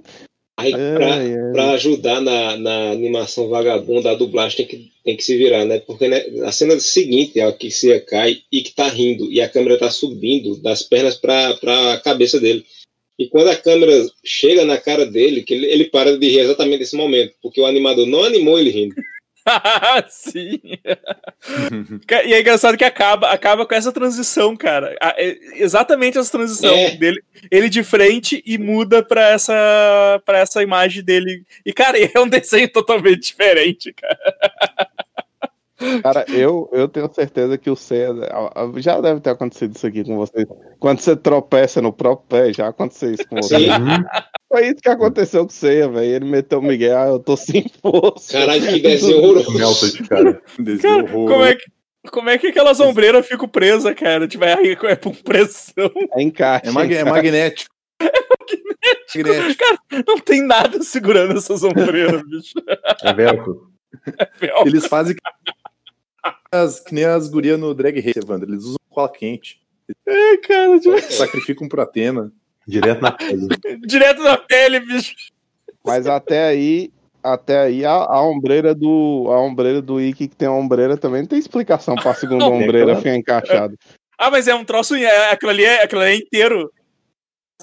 [0.60, 1.52] Aí, pra, Ai, ai.
[1.54, 5.80] pra ajudar na, na animação vagabunda, a dublagem tem que, tem que se virar, né?
[5.80, 9.42] Porque né, a cena seguinte é a que Cia cai e que tá rindo, e
[9.42, 12.64] a câmera tá subindo das pernas pra, pra cabeça dele.
[13.18, 16.80] E quando a câmera chega na cara dele, que ele, ele para de rir exatamente
[16.80, 18.96] nesse momento, porque o animador não animou ele rindo.
[20.10, 20.60] Sim.
[22.26, 24.96] E é engraçado que acaba, acaba com essa transição, cara.
[25.02, 26.92] É exatamente essa transição É.
[26.92, 31.44] dele, ele de frente e muda pra essa, pra essa imagem dele.
[31.66, 34.90] E, cara, é um desenho totalmente diferente, cara.
[36.04, 38.10] Cara, eu, eu tenho certeza que o Ceia.
[38.78, 40.46] Já deve ter acontecido isso aqui com vocês.
[40.80, 43.58] Quando você tropeça no próprio pé, já aconteceu isso com você.
[43.58, 43.68] Sim.
[44.52, 46.16] Foi isso que aconteceu com o Ceia, velho.
[46.16, 48.34] Ele meteu o Miguel, ah, eu tô sem força.
[48.34, 50.04] Caralho, que desenho horroroso.
[50.08, 50.42] Cara.
[50.60, 51.64] Desenho Cara, como é que.
[52.10, 54.28] Como é que aquelas ombreiras ficam presas, cara?
[54.28, 55.92] Tipo, é, é por pressão.
[56.16, 56.68] É encaixe.
[56.68, 57.70] É, mag- é magnético.
[58.02, 59.64] magnético.
[60.08, 62.54] Não tem nada segurando essas ombreiras, bicho.
[63.04, 63.70] É velcro.
[64.66, 65.22] Eles fazem que,
[66.52, 68.50] as, que nem as gurias no Drag Race, Evandro.
[68.50, 69.62] Eles usam cola quente.
[70.06, 72.32] É, cara, tipo, Sacrificam por Atena.
[72.68, 73.48] Direto na pele.
[73.88, 75.16] direto na pele, bicho.
[75.84, 76.92] Mas até aí,
[77.24, 81.22] até aí a, a ombreira do a ombreira do Ikki que tem a ombreira também
[81.22, 83.76] não tem explicação pra segunda ombreira ficar encaixada.
[84.18, 84.96] Ah, mas é um troço.
[84.96, 86.72] É, aquilo, ali é, aquilo ali é inteiro.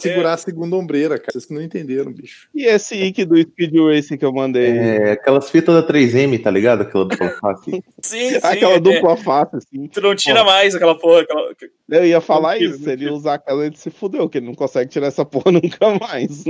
[0.00, 1.32] Segurar a segunda ombreira, cara.
[1.32, 2.48] Vocês que não entenderam, bicho.
[2.54, 4.66] E esse Ikki do Speed Racing que eu mandei?
[4.66, 6.82] É, aquelas fitas da 3M, tá ligado?
[6.82, 7.70] Aquela dupla face.
[8.02, 8.40] Sim, sim.
[8.42, 9.88] Aquela é, dupla face, assim.
[9.88, 11.22] Tu não tira mais aquela porra.
[11.22, 11.50] Aquela...
[11.90, 14.46] Eu ia falar Não isso, não se ele usar aquela, ele se fudeu, que ele
[14.46, 16.44] não consegue tirar essa porra nunca mais.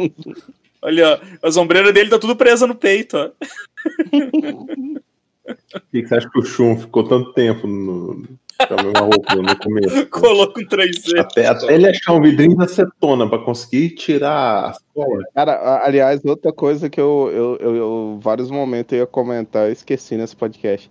[0.82, 3.30] Olha, as ombreiras dele tá tudo presa no peito, ó.
[5.72, 8.26] Por que que você acha que o Shun ficou tanto tempo no,
[8.66, 10.06] com a mesma roupa no começo?
[10.08, 11.18] Colou com 3D.
[11.20, 15.24] Até, até ele achar um vidrinho de acetona pra conseguir tirar as colas.
[15.34, 19.66] Cara, a- aliás, outra coisa que eu, eu, eu, eu- vários momentos eu ia comentar,
[19.66, 20.90] eu esqueci nesse podcast.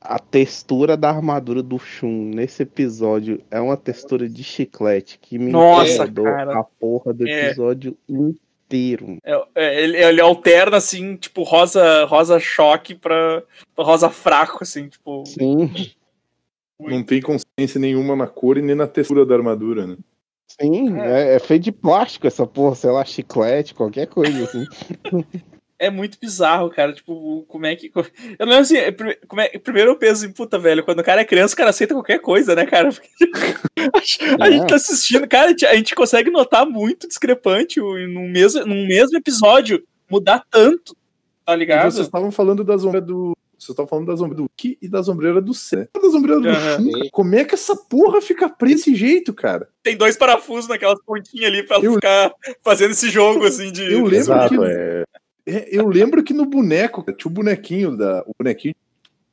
[0.00, 5.50] A textura da armadura do Shun nesse episódio é uma textura de chiclete que me
[5.50, 6.58] Nossa, cara.
[6.60, 7.46] a porra do É.
[7.46, 9.16] episódio inteiro.
[9.24, 13.42] É, é, ele, ele alterna, assim, tipo, rosa, rosa choque pra,
[13.74, 15.24] pra rosa fraco, assim, tipo.
[15.26, 15.70] Sim,
[16.80, 19.96] Não tem consciência nenhuma na cor e nem na textura da armadura, né?
[20.60, 24.64] sim, é, é feito de plástico essa porra, sei lá, chiclete, qualquer coisa assim.
[25.76, 26.92] É muito bizarro, cara.
[26.92, 27.90] Tipo, como é que.
[27.94, 28.76] Eu não lembro assim.
[28.76, 31.52] é, prime- como é- primeiro eu penso assim, puta, velho, quando o cara é criança,
[31.52, 32.90] o cara aceita qualquer coisa, né, cara?
[32.92, 33.08] Porque,
[34.40, 39.18] a, gente tá assistindo, cara, a gente, consegue notar muito discrepante num mesmo, num mesmo
[39.18, 40.96] episódio mudar tanto,
[41.44, 41.90] tá E ligado?
[41.90, 43.36] vocês estavam falando das ombreiras do.
[43.64, 45.88] Vocês estavam falando das ombreiras do Ki e das ombreiras do C.
[45.94, 47.08] Das ombreiras do cara.
[47.12, 49.68] Como é que essa porra fica presa desse jeito, cara?
[49.82, 53.82] Tem dois parafusos naquelas pontinhas ali pra ela Eu- ficar fazendo esse jogo, assim, de.
[53.84, 55.04] Eu lembro Exato, que- é.
[55.46, 58.22] É, eu lembro que no boneco, tinha o bonequinho da.
[58.26, 58.74] O bonequinho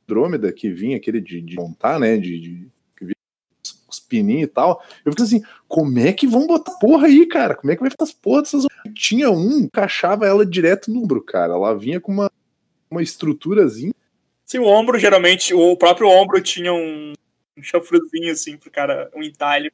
[0.06, 2.16] Drômeda que vinha, aquele de, de montar, né?
[2.18, 4.82] De, de que os- os pininhos e tal.
[5.04, 7.54] Eu fiquei assim, como é que vão botar porra aí, cara?
[7.54, 8.66] Como é que vai ficar as porra dessas.
[8.94, 11.52] Tinha um, encaixava ela direto no ombro, cara.
[11.54, 12.30] Ela vinha com uma,
[12.90, 13.92] uma estruturazinha.
[14.52, 17.14] Sim, o ombro, geralmente, o próprio ombro tinha um,
[17.56, 19.72] um chafruzinho, assim, pro cara, um entalhe.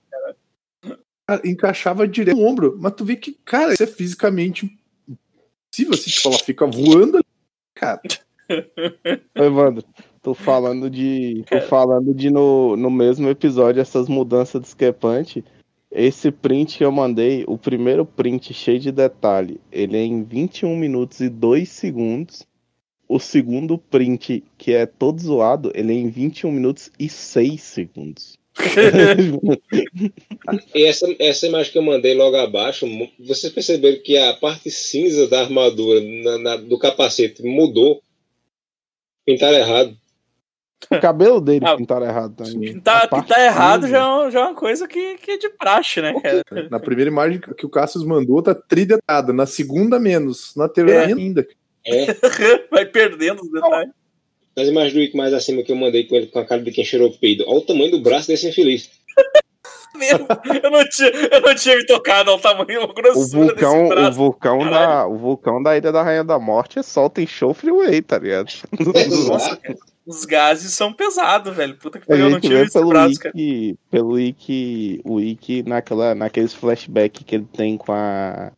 [1.26, 2.76] cara, encaixava direto no ombro.
[2.78, 4.66] Mas tu vê que, cara, isso é fisicamente
[5.08, 7.24] impossível, assim, tipo, ela fica voando ali,
[7.74, 8.00] cara.
[9.34, 9.84] Evandro,
[10.22, 11.42] tô falando de.
[11.50, 15.42] Tô falando de no, no mesmo episódio essas mudanças discrepantes.
[15.90, 20.76] Esse print que eu mandei, o primeiro print cheio de detalhe, ele é em 21
[20.76, 22.46] minutos e 2 segundos.
[23.08, 28.36] O segundo print, que é todo zoado, ele é em 21 minutos e 6 segundos.
[30.74, 32.86] E essa, essa imagem que eu mandei logo abaixo,
[33.20, 38.02] vocês perceberam que a parte cinza da armadura na- na- do capacete mudou?
[39.26, 39.96] Pintaram errado.
[40.92, 42.72] O cabelo dele Ah, pintaram errado também.
[42.74, 43.92] Pintar, A parte pintar errado cinza.
[43.98, 46.44] já, é já é uma coisa que, que é de praxe, né, cara?
[46.70, 49.32] Na primeira imagem que o Cassius mandou, tá tridetada.
[49.32, 50.54] Na segunda, menos.
[50.54, 51.12] Na terceira, É.
[51.12, 51.46] ainda.
[51.88, 52.06] É.
[52.70, 53.92] Vai perdendo os detalhes.
[54.56, 56.72] As imagens do Ick mais acima que eu mandei com ele com a cara de
[56.72, 57.44] quem cheirou peido.
[57.46, 58.90] Olha o tamanho do braço desse infeliz.
[59.96, 60.26] Mesmo.
[60.62, 63.84] Eu não tinha, eu não tinha me tocado ao tamanho, a O grossura vulcão, desse
[63.84, 64.16] o braço.
[64.16, 68.48] vulcão da, o vulcão da Ilha da Rainha da Morte solta enxofre whey, tá ligado?
[68.94, 69.60] Exato.
[70.06, 71.76] Os gases são pesados, velho.
[71.76, 73.34] Puta que pariu, eu não tinha visto pelo braço, cara.
[73.90, 78.52] Pelo Wiki, o Wiki naquela, naqueles flashbacks que ele tem com a.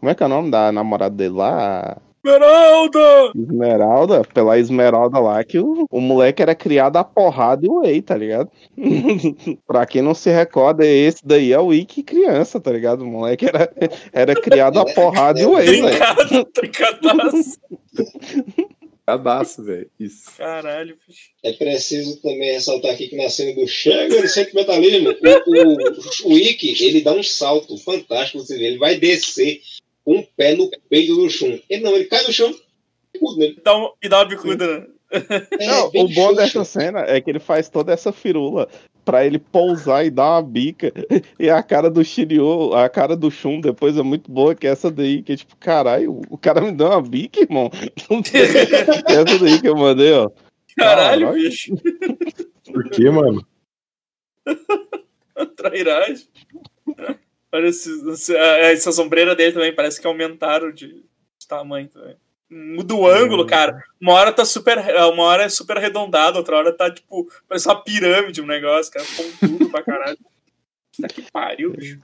[0.00, 1.98] Como é que é o nome da namorada dele lá?
[2.26, 3.32] Esmeralda!
[3.36, 8.16] Esmeralda, pela Esmeralda lá, que o, o moleque era criado a porrada e whey, tá
[8.16, 8.50] ligado?
[9.64, 13.02] pra quem não se recorda, esse daí é o Wiki criança, tá ligado?
[13.02, 13.70] O moleque era,
[14.12, 15.88] era criado a porrada e whey, velho.
[15.88, 17.58] Trincado, trincadaço.
[19.06, 19.88] Cadaço, velho.
[20.00, 20.24] Isso.
[20.36, 21.30] Caralho, bicho.
[21.44, 26.36] É preciso também ressaltar aqui que na cena do Chega de sentimentalismo, o, o, o
[26.36, 29.60] Ikki, ele dá um salto fantástico, você vê, ele vai descer
[30.06, 31.58] um pé no peito do Shun.
[31.68, 32.54] Ele não, ele cai no chão
[33.12, 33.58] tudo nele.
[33.64, 34.86] Dá um- e dá uma bicuda, né?
[35.10, 38.68] É, Não, o bom dessa cena é que ele faz toda essa firula
[39.04, 40.92] pra ele pousar e dar uma bica.
[41.38, 44.70] E a cara do Shiryu, a cara do Shun depois é muito boa, que é
[44.70, 47.70] essa daí, que é tipo, caralho, o cara me deu uma bica, irmão.
[49.06, 50.28] essa daí que eu mandei, ó.
[50.76, 51.32] Caralho, Caralho.
[51.42, 51.74] bicho.
[52.70, 53.46] Por quê, mano?
[55.56, 56.26] Trairagem.
[57.52, 62.16] Olha, esse- essa sombreira dele também parece que aumentaram de, de tamanho também.
[62.48, 63.82] Muda o ângulo, cara.
[64.00, 64.78] Uma hora tá super.
[65.12, 67.26] Uma hora é super arredondado, outra hora tá tipo.
[67.48, 69.04] Parece uma pirâmide um negócio, cara.
[69.16, 70.18] Pontudo pra caralho.
[70.96, 71.98] Puta que pariu, bicho.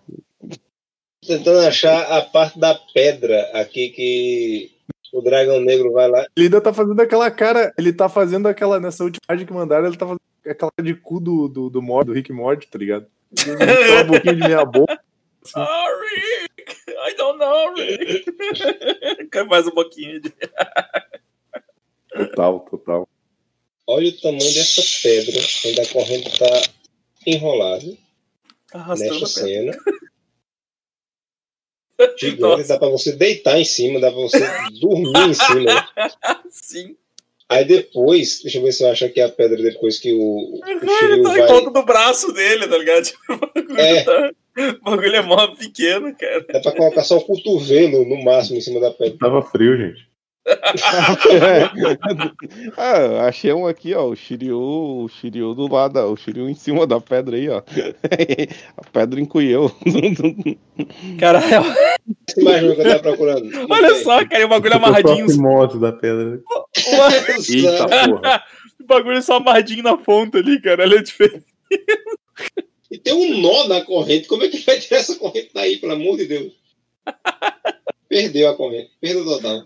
[1.25, 4.73] Tentando achar a parte da pedra aqui que
[5.13, 6.27] o dragão negro vai lá.
[6.37, 7.73] Ele ainda tá fazendo aquela cara.
[7.79, 8.81] Ele tá fazendo aquela.
[8.81, 11.81] Nessa última imagem que mandaram, ele tá fazendo aquela cara de cu do, do, do,
[11.81, 13.07] Mord, do Rick Mord, tá ligado?
[13.39, 15.01] Só uma boquinha de meia boca.
[15.57, 16.77] Oh, Rick!
[16.89, 18.25] I don't know, Rick!
[19.49, 20.33] Mais um pouquinho de.
[22.15, 23.09] Total, total.
[23.87, 26.63] Olha o tamanho dessa pedra, onde a corrente tá
[27.27, 27.85] enrolada
[28.71, 29.73] Tá arrastando nesta cena.
[32.19, 32.69] Gigante, Nossa.
[32.69, 34.39] dá pra você deitar em cima, dá pra você
[34.81, 35.89] dormir em cima.
[36.51, 36.97] Sim.
[37.49, 40.61] Aí depois, deixa eu ver se eu acho aqui a pedra depois que o, o
[40.67, 41.47] Ele Shiryu tá em vai.
[41.47, 43.11] volta do braço dele, tá ligado?
[43.79, 44.33] É.
[44.57, 46.45] o bagulho é mó pequeno, cara.
[46.53, 49.19] Dá pra colocar só o cotovelo no máximo em cima da pedra.
[49.19, 50.13] Tava frio, gente.
[52.77, 54.07] ah, achei um aqui, ó.
[54.09, 57.63] O Shiryu, o Shiryu do lado, ó, o Shiryu em cima da pedra aí, ó.
[58.77, 59.71] a pedra encolheu.
[61.19, 63.51] Caralho, Essa imagem que eu tava procurando.
[63.71, 65.27] olha só, cara, o bagulho amarradinho.
[65.41, 66.41] moto da pedra.
[66.77, 68.43] Eita porra.
[68.81, 70.83] O bagulho só amarradinho na ponta ali, cara.
[70.83, 71.45] Olha a diferença.
[72.93, 74.29] E tem um nó na corrente.
[74.29, 76.53] Como é que vai tirar essa corrente daí, pelo amor de Deus?
[78.07, 78.91] Perdeu a corrente.
[79.01, 79.63] Perdeu total.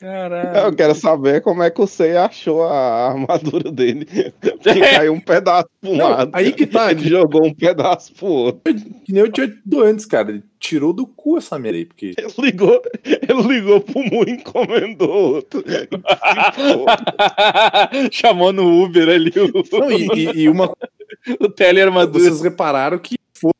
[0.00, 0.58] Caralho.
[0.66, 4.04] Eu quero saber como é que o Sei achou a armadura dele.
[4.40, 6.30] Porque caiu um pedaço pro Não, lado.
[6.32, 8.74] aí que tá, Ele jogou um pedaço pro outro.
[9.04, 10.30] Que nem eu tinha dito antes, cara.
[10.30, 12.14] Ele tirou do cu essa merda aí, porque.
[12.16, 15.62] Ele ligou, ele ligou pro Mu e encomendou outro.
[18.10, 20.74] Chamou no Uber ali o, Não, e, e- e uma
[21.40, 22.24] o telearmadura.
[22.24, 23.54] Vocês repararam que fo-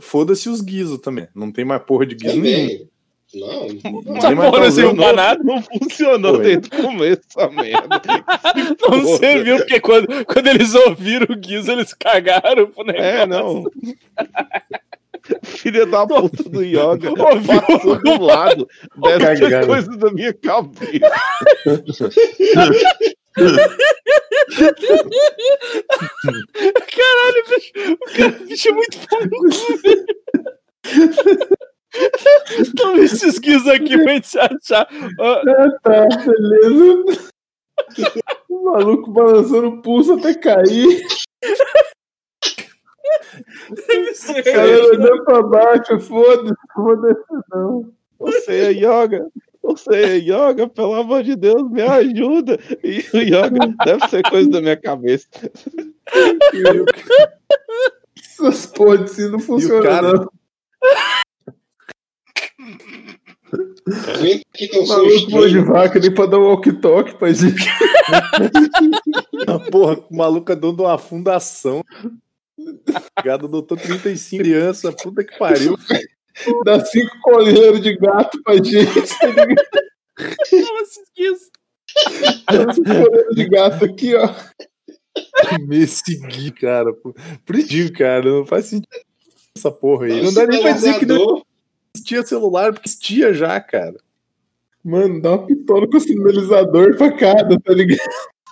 [0.00, 1.28] foda-se os guizos também.
[1.34, 2.68] Não tem mais porra de guizo nenhum.
[2.68, 2.88] Também.
[3.34, 3.68] Não,
[4.04, 5.44] Não Essa tem mais porra não pra nada.
[5.44, 6.44] Não funcionou Foi.
[6.44, 8.00] desde o começo essa merda.
[8.88, 9.16] Não Porra.
[9.18, 13.04] serviu, porque quando, quando eles ouviram o Guizo, eles cagaram pro negócio.
[13.04, 13.64] É, não.
[15.44, 17.60] Filha da puta do Yoga Ouviu?
[17.62, 18.66] passou do lado
[18.96, 19.66] dessas Cagando.
[19.66, 22.10] coisas da minha cabeça.
[26.96, 27.72] Caralho, bicho.
[27.92, 28.98] O cara, bicho é muito.
[32.76, 34.88] Toma esses guias aqui pra gente se achar.
[35.20, 35.42] Ah,
[35.82, 37.28] tá, beleza.
[38.48, 41.02] O maluco balançando o pulso até cair.
[43.70, 44.40] deve ser.
[44.40, 47.92] O cara olhando pra baixo, foda-se, foda-se não.
[48.18, 49.28] Você é yoga.
[49.62, 52.58] Você yoga, pelo amor de Deus, me ajuda.
[52.82, 55.28] E o yoga deve ser coisa da minha cabeça.
[58.18, 60.28] Essas porra de si não funcionam, cara- não.
[64.52, 67.64] Que eu O sou maluco pô de vaca nem pra dar um walk-talk pra gente.
[69.70, 71.82] Porra, o maluco é dono de uma fundação.
[73.24, 75.76] Gado doutor 35 criança, puta que pariu.
[76.64, 79.16] Dá cinco coleiros de gato pra gente.
[79.18, 81.50] Toma esses guias.
[82.46, 84.34] Dá cinco coleiros de gato aqui, ó.
[85.66, 86.92] Me seguir, cara.
[86.92, 87.14] Por
[87.44, 88.88] por isso digo, cara, não faz sentido
[89.56, 90.22] essa porra aí.
[90.22, 91.42] Não dá nem pra dizer que não
[91.94, 93.96] existia celular, porque existia já, cara.
[94.84, 97.98] Mano, dá uma pistola com sinalizador pra cada, tá ligado?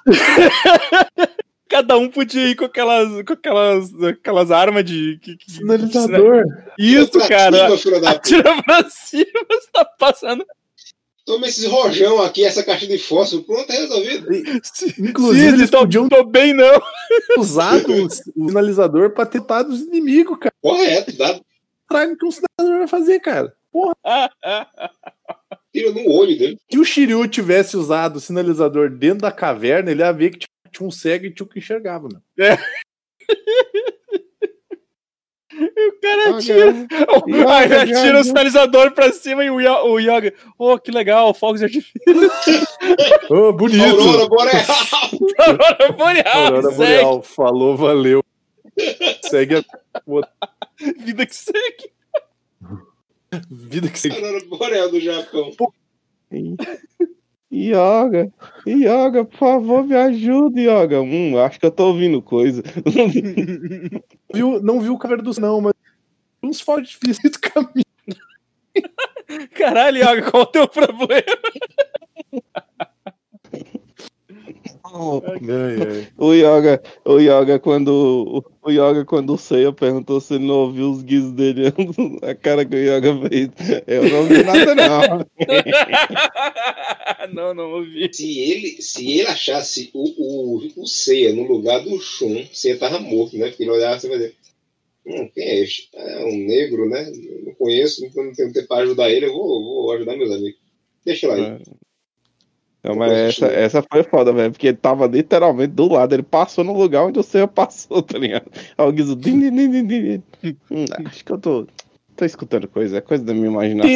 [1.68, 5.18] Cada um podia ir com aquelas, com aquelas, aquelas armas de.
[5.20, 6.44] Que, que- Sinalizador.
[6.78, 7.64] Isso, Pra cara.
[7.66, 8.16] cima, filho da puta.
[8.18, 10.46] Atira pra cima, você tá passando.
[11.24, 13.42] Toma esses rojão aqui, essa caixa de fósforo.
[13.42, 14.28] Pronto, é resolvido.
[14.96, 16.80] Inclusive, Sim, eles tô, podiam tô bem, não.
[17.36, 20.54] usado o sinalizador pra tentar dos inimigos, cara.
[20.62, 21.40] Correto, dá.
[21.88, 23.52] Traga o que um sinalizador vai fazer, cara.
[25.72, 26.58] Tira no olho dele.
[26.70, 30.55] Se o Shiryu tivesse usado o sinalizador dentro da caverna, ele ia ver que tinha-
[30.76, 32.22] tinha um cego e tinha o que enxergava, mano.
[35.58, 36.66] O cara atira.
[36.66, 36.86] Yoga,
[37.54, 37.82] Aí Yoga.
[37.82, 40.34] atira o sinalizador pra cima e o, Yo- o Yoga.
[40.58, 42.00] Oh, que legal, fogos de artifício.
[43.30, 43.82] Ô, bonito!
[43.84, 44.64] Aurora Boreal.
[45.38, 46.70] Aurora Boreal, Aurora.
[46.76, 48.22] Boreal, falou, valeu.
[49.22, 49.64] Segue a
[50.98, 51.90] Vida que segue.
[53.50, 54.16] vida que segue.
[54.16, 55.52] Aurora Boreal do Japão.
[57.52, 58.32] Yoga,
[58.66, 61.00] Yoga, por favor, me ajuda, Yoga.
[61.00, 62.62] Hum, acho que eu tô ouvindo coisa.
[64.34, 65.72] Viu, não viu o Caverna do não, mas
[66.42, 67.84] uns fogos difíceis do caminho.
[69.54, 71.22] Caralho, Yoga, qual o teu problema?
[74.94, 76.08] Ai, ai.
[76.18, 80.90] O Yoga, o Yoga, quando o Yoga, quando o Seiya perguntou se ele não ouviu
[80.90, 81.64] os guios dele,
[82.22, 83.50] a cara que o Yoga fez,
[83.86, 85.26] eu não ouvi nada, não.
[87.32, 88.08] não, não ouvi.
[88.12, 92.98] Se ele, se ele achasse o, o, o Seiya no lugar do Shun, Seiya tava
[92.98, 93.48] morto, né?
[93.48, 94.34] Porque ele olhava assim e dizer:
[95.06, 95.88] Hum, quem é este?
[95.94, 97.08] É um negro, né?
[97.08, 100.32] Eu não conheço, então não tenho tempo para ajudar ele, eu vou, vou ajudar meus
[100.32, 100.58] amigos.
[101.04, 101.62] Deixa lá aí.
[102.86, 106.62] Não, mas essa, essa foi foda, velho, porque ele tava literalmente do lado, ele passou
[106.62, 108.48] no lugar onde o Seiya passou, tá ligado?
[108.78, 110.56] Aí o Guizo, din, din, din, din, din.
[110.70, 111.66] Hum, acho que eu tô,
[112.14, 113.90] tô escutando coisa, é coisa da minha imaginação.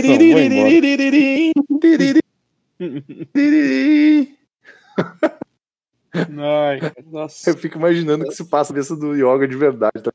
[6.13, 7.51] Ai, nossa.
[7.51, 10.03] Eu fico imaginando que se passa a cabeça do Yoga de verdade.
[10.03, 10.13] Tá?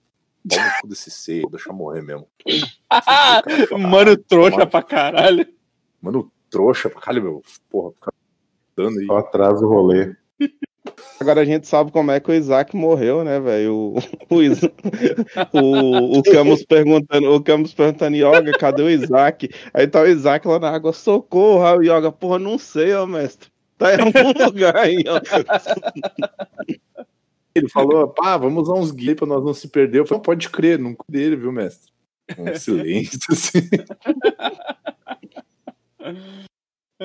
[0.83, 2.27] Desse seio, deixa eu morrer mesmo.
[3.79, 5.47] Mano, trouxa pra caralho.
[6.01, 7.43] Mano, trouxa pra caralho, meu.
[7.69, 7.93] Porra,
[8.75, 9.05] dando aí.
[9.05, 10.15] Só atrasa o rolê.
[11.19, 13.73] Agora a gente sabe como é que o Isaac morreu, né, velho?
[13.73, 13.97] O,
[14.29, 14.39] o,
[15.53, 19.49] o, o Camus perguntando, o Camus perguntando, Yoga, cadê o Isaac?
[19.73, 23.05] Aí tá o Isaac lá na água, socorro, aí o Yoga, porra, não sei, ó,
[23.05, 23.49] mestre.
[23.77, 24.11] Tá em algum
[24.45, 25.19] lugar aí, ó.
[27.53, 29.99] Ele falou, pá, vamos usar uns guias pra nós não se perder.
[29.99, 31.91] Eu falei, pode crer, nunca dele, viu, mestre?
[32.37, 33.69] Um silêncio, assim.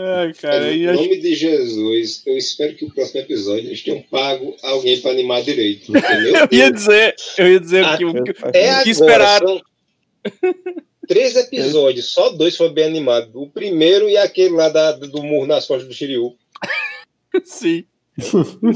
[0.02, 4.02] Ai, cara, em acho nome de Jesus, eu espero que o próximo episódio eles tenham
[4.02, 5.92] pago alguém para animar direito.
[6.50, 9.38] Eu ia dizer, eu ia dizer que o que- É que agora, esperar.
[9.40, 9.62] são
[11.08, 13.30] três episódios, só dois foram bem animados.
[13.34, 16.34] O primeiro e aquele lá da- do murro nas costas do Shiryu.
[17.44, 17.84] Sim.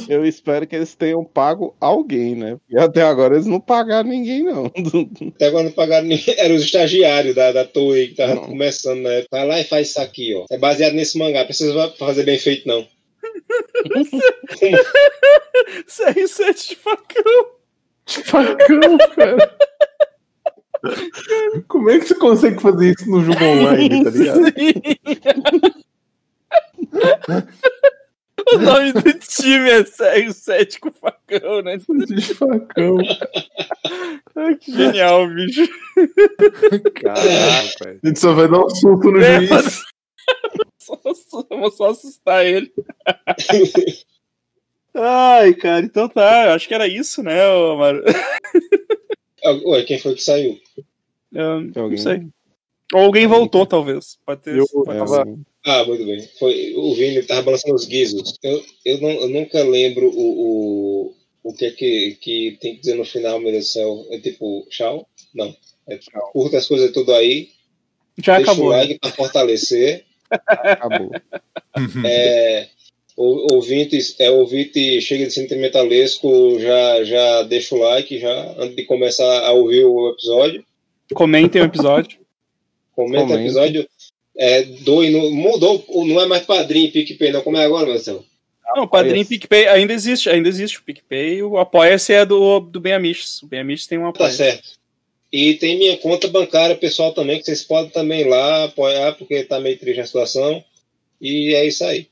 [0.09, 2.57] Eu espero que eles tenham pago alguém, né?
[2.69, 4.67] E até agora eles não pagaram ninguém, não.
[5.35, 6.35] Até agora não pagaram ninguém.
[6.39, 8.45] Eram os estagiários da, da Toei que estavam Não.
[8.45, 9.25] começando, né?
[9.31, 10.45] Vai lá e faz isso aqui, ó.
[10.51, 11.45] É baseado nesse mangá.
[11.45, 12.87] Precisa fazer bem feito, não.
[15.89, 17.47] CR7 de facão.
[18.07, 19.57] Facão, cara.
[21.69, 24.41] Como é que você consegue fazer isso no jogo online, tá ligado?
[28.53, 31.77] o nome do time é CR7 com facão, né?
[31.79, 32.97] De facão.
[34.37, 35.67] Ai, que genial, bicho.
[37.03, 38.01] Caralho, velho.
[38.03, 39.83] A gente só vai dar um susto no É, juiz.
[40.79, 42.73] Só, só, vou só assustar ele.
[44.95, 46.47] Ai, cara, então tá.
[46.47, 48.03] eu Acho que era isso, né, ô, Amaro?
[49.45, 50.59] Ah, Ué, quem foi que saiu?
[51.33, 51.99] Eu Tem não alguém?
[51.99, 52.27] sei.
[52.93, 54.19] Ou alguém voltou, talvez.
[54.25, 54.57] Pode ter.
[54.57, 54.99] Eu pode É, ter.
[55.07, 55.25] tava-
[55.65, 56.21] Ah, muito bem.
[56.39, 58.39] Foi, o Vini tava balançando os guizos.
[58.43, 62.81] Eu, eu, não, eu nunca lembro o, o, o que é que, que tem que
[62.81, 64.07] dizer no final, meu Deus do céu.
[64.11, 65.09] É tipo, tchau?
[65.35, 65.57] Não.
[65.87, 66.31] É tchau.
[66.33, 67.49] Curta as coisas tudo aí.
[68.23, 68.69] Já deixa acabou.
[68.69, 68.79] o né?
[68.79, 70.05] like pra fortalecer.
[70.31, 71.11] Acabou.
[72.07, 72.69] É,
[73.17, 78.85] o, ouvinte, é, ouvinte chega de sentimentalesco, já, já deixa o like já, antes de
[78.85, 80.65] começar a ouvir o episódio.
[81.13, 82.19] Comentem o episódio.
[82.95, 83.89] Comenta o episódio.
[84.37, 87.43] É, doe no, mudou, não é mais padrinho PicPay, não.
[87.43, 88.25] Como é agora, Marcelo?
[88.75, 89.25] Não, o padrinho.
[89.25, 91.43] PicPay ainda existe, ainda existe o PicPay.
[91.43, 93.43] O Apoia-se é do, do Ben Amiches.
[93.43, 94.71] O Ben Amiches tem um Tá apoia certo.
[95.33, 99.45] E tem minha conta bancária pessoal também, que vocês podem também ir lá apoiar, porque
[99.45, 100.65] tá meio triste a situação.
[101.21, 102.09] E é isso aí.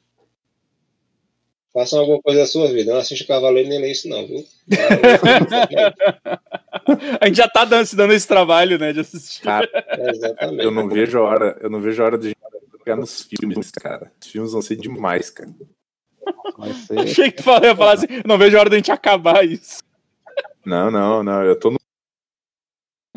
[1.73, 2.93] Façam alguma coisa da sua vida.
[2.93, 4.47] Não assista Cavaleiro nem lê isso, não, viu?
[7.21, 9.43] A gente já tá dando, se dando esse trabalho, né, de assistir.
[9.43, 9.69] Cara,
[10.09, 10.65] exatamente.
[10.65, 12.39] eu não vejo a hora, eu não vejo a hora de gente
[12.79, 14.11] jogar nos filmes, cara.
[14.21, 15.51] Os filmes vão ser demais, cara.
[16.87, 16.99] Ser.
[17.01, 19.83] Achei que tu falava- ia falar assim, não vejo a hora da gente acabar isso.
[20.65, 21.43] Não, não, não.
[21.43, 21.79] Eu tô no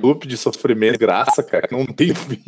[0.01, 1.67] loop de sofrimento e graça, cara.
[1.67, 2.41] que Não tem fim.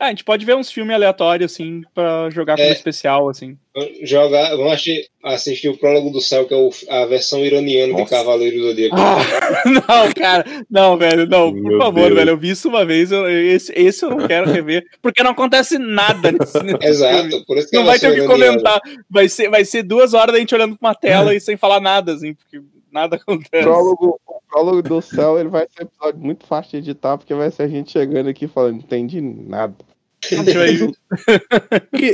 [0.00, 2.72] Ah, a gente pode ver uns filmes aleatórios, assim, pra jogar como É.
[2.72, 3.56] especial, assim.
[4.02, 8.00] Jogar, vamos assistir, assistir o Prólogo do Céu, que é o- a versão iraniana de
[8.00, 8.16] Nossa.
[8.16, 8.96] Cavaleiro do Zodíaco.
[8.98, 9.16] Ah,
[9.88, 12.14] não, cara, não, velho, não, por Meu favor, Deus.
[12.14, 15.30] velho, eu vi isso uma vez, eu- esse, esse eu não quero rever, porque não
[15.30, 16.78] acontece nada nesse, nesse filme.
[16.86, 19.64] Exato, por isso que é Não vai ter versão o que comentar, vai ser, vai
[19.64, 22.60] ser duas horas da gente olhando pra uma tela e sem falar nada, assim, porque
[22.96, 23.62] nada O acontece.
[23.62, 27.34] prólogo, o prólogo do céu ele vai ser um episódio muito fácil de editar, porque
[27.34, 29.74] vai ser a gente chegando aqui falando, não entendi nada.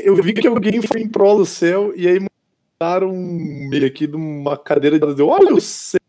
[0.04, 2.18] Eu vi que alguém foi em prol do céu e aí
[2.80, 6.00] mandaram um meio aqui de uma cadeira de deu, olha o céu.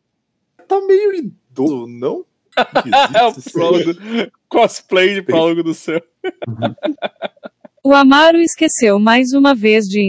[0.68, 2.26] Tá meio idoso, não?
[3.16, 3.92] É o prólogo,
[4.50, 6.02] cosplay de prólogo do céu.
[7.86, 10.00] O Amaro esqueceu mais uma vez de